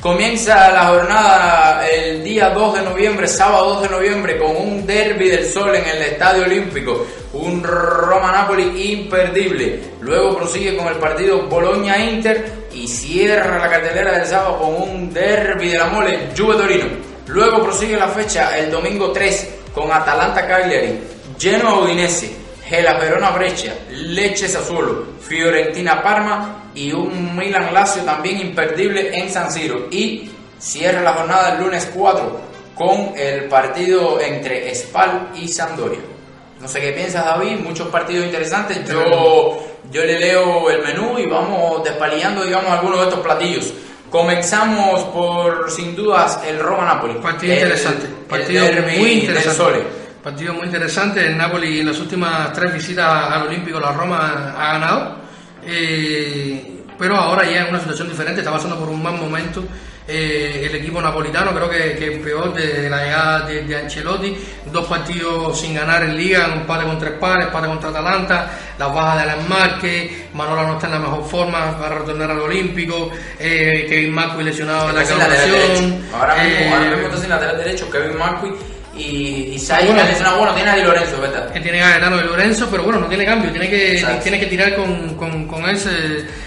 [0.00, 5.28] Comienza la jornada el día 2 de noviembre, sábado 2 de noviembre, con un derby
[5.28, 9.78] del sol en el Estadio Olímpico, un Roma-Napoli imperdible.
[10.00, 15.68] Luego prosigue con el partido Bologna-Inter y cierra la cartelera del sábado con un derby
[15.68, 17.11] de la mole, Juve-Torino.
[17.32, 21.00] Luego prosigue la fecha el domingo 3 con Atalanta-Cagliari,
[21.38, 22.30] Genoa-Udinese,
[22.68, 29.88] Gela Verona-Breccia, Lecce-Sassuolo, Fiorentina-Parma y un Milan-Lazio también imperdible en San Siro.
[29.90, 32.40] Y cierra la jornada el lunes 4
[32.74, 36.00] con el partido entre Spal y Sampdoria.
[36.60, 37.60] No sé qué piensas, David.
[37.60, 38.86] Muchos partidos interesantes.
[38.86, 39.58] Yo,
[39.90, 43.72] yo le leo el menú y vamos despalillando, digamos, algunos de estos platillos.
[44.12, 47.14] Comenzamos por, sin dudas, el Roma-Napoli.
[47.14, 48.06] Partido El- interesante.
[48.06, 49.82] el Partido derbi muy interesante.
[50.22, 51.26] Partido muy interesante.
[51.26, 55.16] El Napoli en las últimas tres visitas al Olímpico, la Roma ha ganado.
[55.64, 59.64] Eh, pero ahora ya en una situación diferente, está pasando por un mal momento.
[60.08, 64.36] Eh, el equipo napolitano creo que, que peor desde la llegada de, de Ancelotti,
[64.72, 68.94] dos partidos sin ganar en liga, un empate con tres pares, empate contra Atalanta, las
[68.94, 73.10] bajas de Alan Marque, Manola no está en la mejor forma para retornar al Olímpico,
[73.38, 75.98] eh, Kevin Marco lesionado en la derecho.
[76.14, 78.48] Ahora mismo, eh, ahora mismo está sin lateral derecho Kevin Marqui
[79.02, 80.02] y, y Sai Bueno.
[80.02, 80.38] que lesionado.
[80.38, 81.52] Bueno, tiene a Di Lorenzo, ¿verdad?
[81.52, 84.22] que tiene Gaetano de Lorenzo, pero bueno, no tiene cambio, tiene que, Exacto.
[84.22, 85.90] tiene que tirar con, con, con ese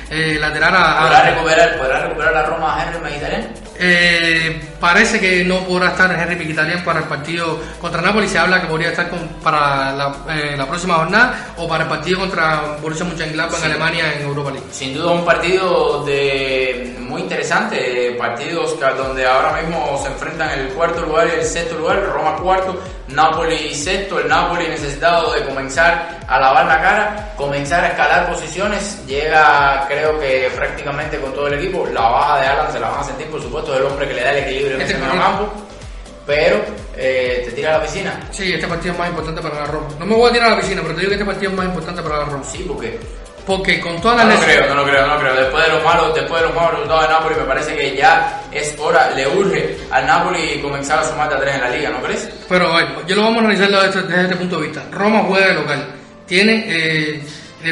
[0.10, 3.47] eh, lateral a, a- ¿Podrá recuperar, ¿Podrá recuperar la Roma a Henry Mkhitaryan?
[3.78, 8.28] Eh, parece que no podrá estar Henry Mkhitaryan para el partido contra Napoli.
[8.28, 11.89] Se habla que podría estar con- para la, eh, la próxima jornada o para el
[11.89, 14.67] partido contra Borussia Mönchengladbach en Alemania en Europa League.
[14.71, 21.01] Sin duda un partido de muy interesante, partidos donde ahora mismo se enfrentan el cuarto
[21.01, 26.39] lugar y el sexto lugar, Roma cuarto, Napoli sexto, el Napoli necesitado de comenzar a
[26.39, 31.86] lavar la cara, comenzar a escalar posiciones, llega creo que prácticamente con todo el equipo,
[31.93, 34.24] la baja de Alan se la van a sentir por supuesto del hombre que le
[34.24, 35.53] da el equilibrio en Este medio campo,
[36.26, 36.58] pero
[36.97, 39.88] eh, te tira a la piscina, Sí, este partido es más importante para la Roma.
[39.99, 41.58] No me voy a tirar a la piscina, pero te digo que este partido es
[41.58, 42.43] más importante para la Roma.
[42.43, 42.99] sí, porque
[43.46, 45.36] Porque con todas No las lo creo, no lo creo, no lo creo.
[45.36, 48.41] Después de los malos, después de los malos resultados de Napoli, me parece que ya
[48.52, 51.89] es hora, le urge al Napoli comenzar a sumar de a tres en la liga,
[51.89, 52.30] ¿no crees?
[52.50, 54.84] Pero ver, yo lo vamos a analizar desde este, desde este punto de vista.
[54.91, 55.88] Roma juega de local,
[56.26, 57.24] tiene eh,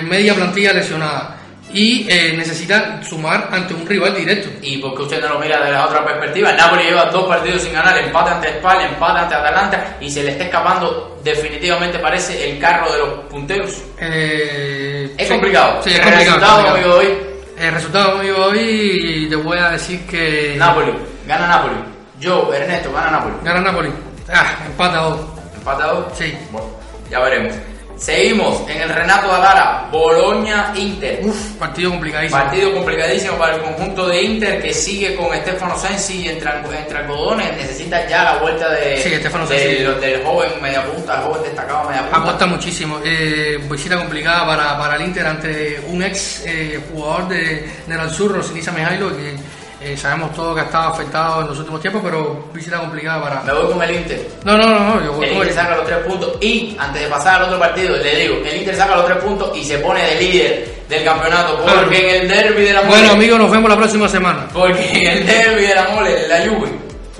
[0.03, 1.32] media plantilla lesionada
[1.73, 4.49] y eh, necesita sumar ante un rival directo.
[4.61, 7.61] Y porque usted no lo mira desde la otra perspectiva, el Napoli lleva dos partidos
[7.63, 12.51] sin ganar, empate ante Spal, empate ante Atalanta y se le está escapando definitivamente parece
[12.51, 13.81] el carro de los punteros.
[13.99, 15.81] Eh, Es sí, complicado.
[15.83, 16.37] Sí, es El complicado.
[16.37, 16.99] resultado, es complicado.
[16.99, 17.17] amigo, hoy,
[17.59, 20.93] El resultado amigo hoy te voy a decir que Napoli,
[21.25, 21.75] gana Napoli.
[22.19, 23.33] Yo, Ernesto, gana Napoli.
[23.43, 23.89] gana Napoli.
[24.31, 25.19] Ah, empata a dos.
[25.57, 26.05] Empate a dos.
[26.17, 26.33] Sí.
[26.51, 26.67] Bueno,
[27.09, 27.53] ya veremos.
[27.95, 31.21] Seguimos en el Renato Alara, Boloña-Inter.
[31.23, 32.39] Uf, partido complicadísimo.
[32.39, 37.55] Partido complicadísimo para el conjunto de Inter que sigue con Stefano Sensi entre, entre algodones.
[37.55, 39.83] Necesita ya la vuelta de, Sí, del, Sensi.
[40.01, 42.17] del joven media punta, el joven destacado media punta.
[42.17, 42.99] Aporta muchísimo.
[43.03, 48.41] Eh, visita complicada para, para el Inter ante un ex eh, jugador de, del Alzurro,
[48.43, 49.35] Sinisa Mijailo, que
[49.83, 53.41] eh, sabemos todo que ha estado afectado en los últimos tiempos, pero visita complicada para.
[53.41, 54.27] Me voy con el Inter.
[54.43, 56.75] No, no, no, no, yo voy El con Inter el- saca los tres puntos y
[56.79, 59.63] antes de pasar al otro partido, le digo, el Inter saca los tres puntos y
[59.63, 63.39] se pone de líder del campeonato porque en el derby de la mole, Bueno, amigos,
[63.39, 64.47] nos vemos la próxima semana.
[64.53, 66.69] porque en el derby de la mole, la Juve,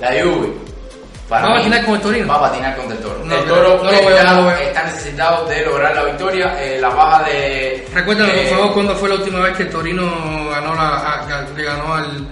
[0.00, 0.48] la Juve.
[1.28, 2.26] para ¿Va a patinar con el Torino?
[2.28, 3.20] Va a patinar contra el Toro.
[3.24, 6.54] No, el Toro no está, no necesitado de lograr la victoria.
[6.62, 7.88] eh, la baja de.
[7.94, 10.04] Recuérdame, de- por favor, cuándo fue la última vez que el Torino
[10.50, 11.24] ganó la,
[11.56, 12.28] ganó al.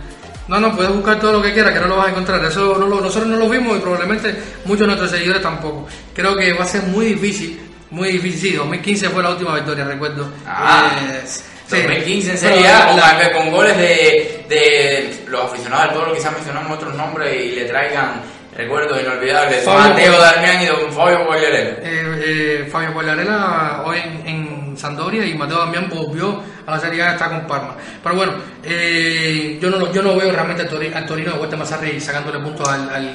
[0.49, 2.45] No, no, puedes buscar todo lo que quieras, que no lo vas a encontrar.
[2.45, 4.35] Eso no lo- nosotros no lo vimos y probablemente
[4.65, 5.87] muchos de nuestros seguidores tampoco.
[6.15, 8.51] Creo que va a ser muy difícil, muy difícil.
[8.51, 10.31] Sí, 2015 fue la última victoria, recuerdo.
[10.47, 11.43] Ah, Eh, sí.
[11.71, 15.95] 2015 en Pero Serie la- A, con, la- con goles de, de los aficionados del
[15.99, 18.21] Toro, quizás mencionan otros nombres y le traigan
[18.57, 19.65] recuerdos inolvidables.
[19.65, 21.71] Fabio Mateo Darmian y Don Fabio Guagliarella.
[21.83, 27.03] Eh, eh, Fabio Guagliarella hoy en, en Sampdoria y Mateo Damián volvió a la Serie
[27.03, 27.77] A está con Parma.
[28.03, 28.33] Pero bueno,
[28.65, 31.75] eh, yo no lo- yo no veo realmente al Torino, al Torino de vuelta más
[31.95, 33.11] y sacándole puntos al, al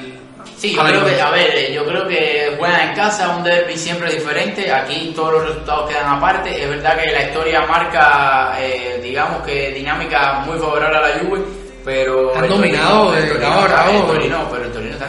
[0.56, 3.76] Sí, yo creo que, a ver, eh, yo creo que juegan en casa, un derby
[3.76, 8.98] siempre diferente, aquí todos los resultados quedan aparte, es verdad que la historia marca, eh,
[9.00, 11.40] digamos que dinámica muy favorable a la Juve,
[11.84, 12.34] pero...
[12.36, 13.90] Han dominado Torino- el Torino a rabo.
[14.00, 15.06] el Torino, pero el Torino está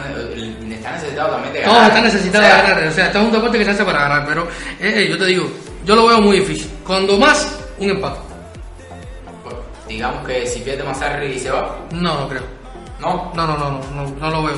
[1.20, 1.74] necesitado también de ganar.
[1.74, 2.88] Todos están necesitados O sea, de ganar.
[2.88, 4.26] O sea, esto es un deporte que se hace para ganar.
[4.26, 4.42] Pero
[4.80, 5.50] eh, eh, yo te digo,
[5.84, 6.70] yo lo veo muy difícil.
[6.86, 8.20] Cuando más, un empate.
[9.42, 9.56] pues,
[9.88, 11.76] digamos que si pierde Massarri se va.
[11.92, 12.42] No, no creo.
[13.00, 13.32] No.
[13.34, 14.56] No, no, no, no, no, no lo veo.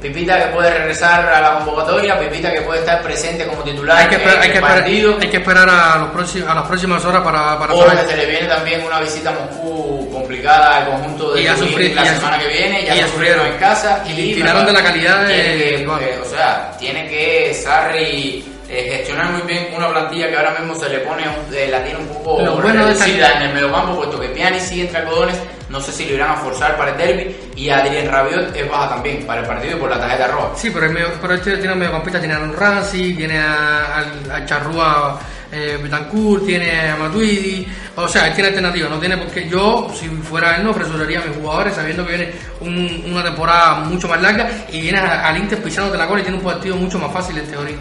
[0.00, 4.08] Pipita que puede regresar a la convocatoria, Pipita que puede estar presente como titular Hay
[4.08, 5.18] que esperar, en hay que el esperar, partido.
[5.20, 8.08] hay que esperar a, los próximos, a las próximas horas para, para O saber.
[8.08, 11.56] se le viene también una visita a Moscú complicada al conjunto de Y la y
[11.56, 14.02] semana su- que viene, ya, ya sufrieron en casa.
[14.06, 18.96] Y y tiraron de la calidad de- que, eh, o sea, tiene que Sarri eh,
[18.98, 21.98] gestionar muy bien una plantilla que ahora mismo se le pone un- eh, la tiene
[21.98, 25.36] un poco Lo bueno de reducida en el mediocampo, puesto que Piani sigue entre algodones,
[25.68, 28.88] no sé si lo irán a forzar para el derby y Adrien Rabiot es baja
[28.90, 30.48] también para el partido y por la tarjeta roja.
[30.56, 34.30] Sí, pero, el medio, pero este tiene un mediocampista, tiene a Ramsey, tiene a, al-
[34.32, 35.18] a Charrúa
[35.52, 37.66] eh, Betancourt, tiene a Matuidi,
[37.96, 41.24] o sea, él tiene alternativa, no tiene porque yo, si fuera él, no apresuraría a
[41.24, 45.36] mis jugadores sabiendo que viene un- una temporada mucho más larga y vienes a- al
[45.38, 47.76] Inter pisándote la cola y tiene un partido mucho más fácil en teoría.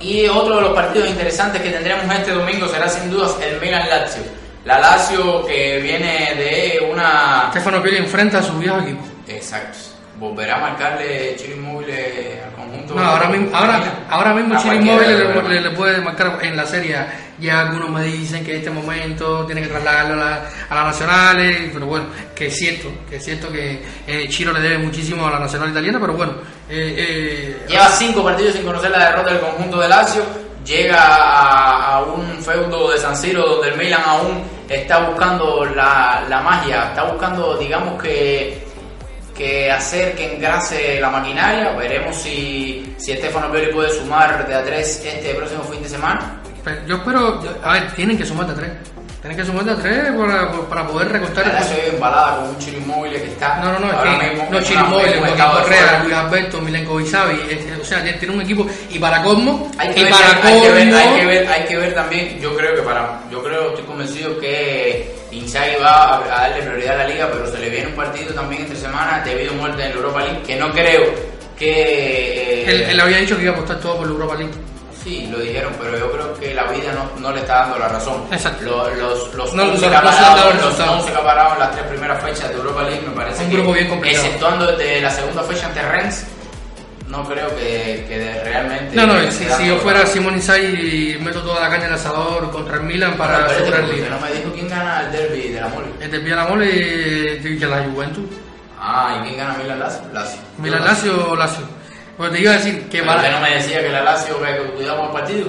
[0.00, 3.88] Y otro de los partidos interesantes que tendremos este domingo será sin dudas el Milan
[3.88, 4.22] Lazio.
[4.64, 9.02] La Lazio que viene de una Stefano Pioli enfrenta a su viejo equipo.
[9.26, 9.78] Exacto.
[10.18, 12.94] Volverá a marcarle Chile Inmóvil al conjunto.
[12.94, 13.80] No, ahora mismo, ahora,
[14.10, 16.96] ahora mismo Chile Inmóvil le, pero- le- le puede marcar en la serie.
[17.40, 20.84] Ya algunos me dicen que en este momento tiene que trasladarlo a, la- a las
[20.86, 25.26] nacionales, pero bueno, que es cierto, que es cierto que eh, Chiro le debe muchísimo
[25.26, 26.32] a la nacional italiana, pero bueno,
[26.68, 30.22] eh, eh, Lleva cinco partidos sin conocer la derrota del conjunto de Lazio.
[30.64, 36.24] Llega a, a un feudo de San Siro donde el Milan aún está buscando la,
[36.28, 38.66] la magia, está buscando, digamos que
[39.34, 41.70] que hacer que engrase la maquinaria.
[41.70, 46.37] Veremos si, si Stefano Pioli puede sumar de a tres este próximo fin de semana.
[46.86, 48.70] Yo espero, yo- a ver, tienen que sumarte a tres.
[49.20, 52.78] Tienen que sumarte a tres para, para poder el Lazio vive embalada con un Chiro
[52.78, 55.06] Inmóvil que está No, no, no, ahora es que mismo no en Chile una- Móvil,
[55.06, 56.02] en un Joaquín estado de Correa.
[56.04, 57.40] Luis Alberto, Milenko Isavi,
[57.80, 60.70] o sea, tiene un equipo y para Cosmo, Hay que, y ver, para hay, que
[60.70, 63.70] ver, Cosmo- hay que ver, hay que ver también, yo creo que para, yo creo,
[63.70, 67.88] estoy convencido que Inzaghi va a, darle prioridad a la liga, pero se le viene
[67.88, 71.02] un partido también entre semanas debido a muerte en la Europa League, que no creo
[71.58, 72.62] que...
[72.62, 74.52] eh, Él, él había dicho que iba a apostar todo por la Europa League.
[75.08, 77.88] Sí, lo dijeron, pero yo creo que la vida no, no le está dando la
[77.88, 78.24] razón.
[78.30, 78.64] Exacto.
[78.64, 80.62] Lo- los los No, 11 no, que ha no se le han dado parado- los
[80.64, 81.00] resultados.
[81.00, 83.48] 11 que ha parado en las tres primeras fechas de Europa League me parece Un
[83.50, 84.24] que, grupo bien complicado.
[84.26, 86.26] exceptuando desde la segunda fecha ante Rennes,
[87.08, 88.94] no creo que, que realmente...
[88.96, 92.50] No, no, si, si yo fuera Simón Inzaghi meto toda la caña en el asador
[92.50, 94.10] contra el Milan para asegurar el líder.
[94.10, 95.86] no me dijo quién gana el derby de la mole.
[96.02, 98.24] El de la mole y la Juventus.
[98.78, 100.02] Ah, ¿y quién gana Milan Lazio?
[100.12, 100.40] Lazio.
[100.58, 101.77] Milan Lazio o Lazio.
[102.18, 104.38] Pues te iba a decir que ¿Pero va- usted no me decía que la Lazio
[104.42, 105.46] que cuidamos el partido?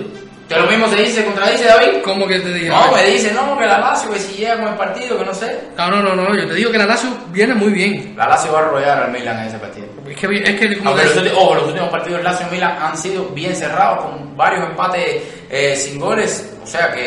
[0.48, 2.02] Que lo mismo se dice, contradice David.
[2.04, 2.70] ¿Cómo que te dije?
[2.70, 5.34] No, me dice, no, que la Lazio, que si llega con el partido, que no
[5.34, 5.60] sé.
[5.78, 8.16] No, no, no, no, yo te digo que la Lazio viene muy bien.
[8.18, 9.86] La Lazio va a arrollar al Milan en ese partido.
[10.10, 12.98] Es que, es que como los, ojo, los últimos partidos del Lazio y Milan han
[12.98, 16.52] sido bien cerrados, con varios empates eh, sin goles.
[16.64, 17.02] O sea que...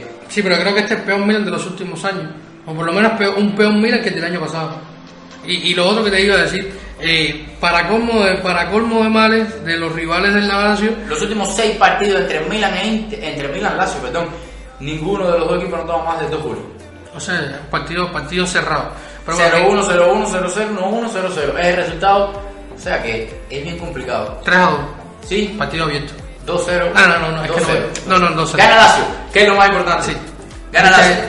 [0.00, 2.24] eh, Sí, pero creo que este es el peor Milan de los últimos años.
[2.66, 4.72] O por lo menos peor- un peor Milan que el del año pasado.
[5.46, 6.70] Y, y lo otro que te iba a decir,
[7.00, 11.54] eh, para, colmo de, para colmo de males de los rivales del Lazio, los últimos
[11.54, 14.28] seis partidos entre Milan e Inter- entre Milan Lazio, perdón,
[14.80, 16.62] ninguno de los dos equipos no toma más de dos goles.
[17.14, 18.88] o sea, partidos partido cerrados.
[19.26, 21.58] 0-1, 0-1, 0-0, 1-1, 0-0.
[21.58, 22.32] Es el resultado.
[22.74, 24.40] O sea que es bien complicado.
[24.44, 24.80] 3 a 2,
[25.28, 26.14] Sí, partido abierto.
[26.46, 26.92] 2-0.
[26.94, 27.80] Ah, no, no, no, es que 2-0.
[28.06, 28.56] no, no, no, 2-0.
[28.56, 30.06] Gana Lazio, que es lo más importante.
[30.06, 30.16] Sí.
[30.72, 31.24] Gana Esta- Lazio.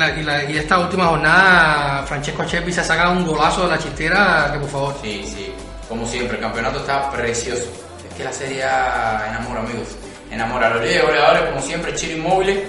[0.00, 3.68] La- y, la- y esta última jornada, Francesco Cheppi se ha sacado un golazo de
[3.68, 4.94] la chistera que por favor.
[5.02, 5.52] Sí, sí.
[5.88, 7.64] Como siempre, el campeonato está precioso.
[8.08, 9.88] Es que la Serie enamora, amigos.
[10.30, 12.64] Enamora los líderes goleadores, como siempre, Chile Inmóvil.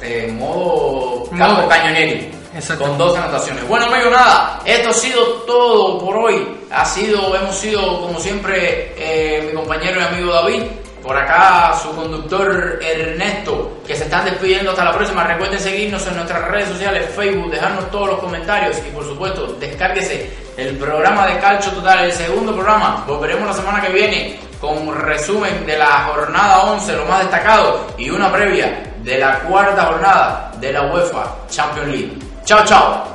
[0.00, 1.28] De modo
[1.68, 2.30] cañoneri.
[2.54, 2.84] Exacto.
[2.84, 3.66] Con dos anotaciones.
[3.66, 4.60] Bueno, amigos, nada.
[4.64, 6.56] Esto ha sido todo por hoy.
[6.70, 10.62] Ha sido, hemos sido, como siempre, eh, mi compañero y amigo David.
[11.04, 15.22] Por acá su conductor Ernesto, que se están despidiendo hasta la próxima.
[15.22, 20.32] Recuerden seguirnos en nuestras redes sociales, Facebook, dejarnos todos los comentarios y por supuesto descárguese
[20.56, 23.04] el programa de Calcio Total, el segundo programa.
[23.06, 27.86] Volveremos la semana que viene con un resumen de la jornada 11, lo más destacado,
[27.98, 32.18] y una previa de la cuarta jornada de la UEFA Champions League.
[32.46, 33.14] Chao, chao.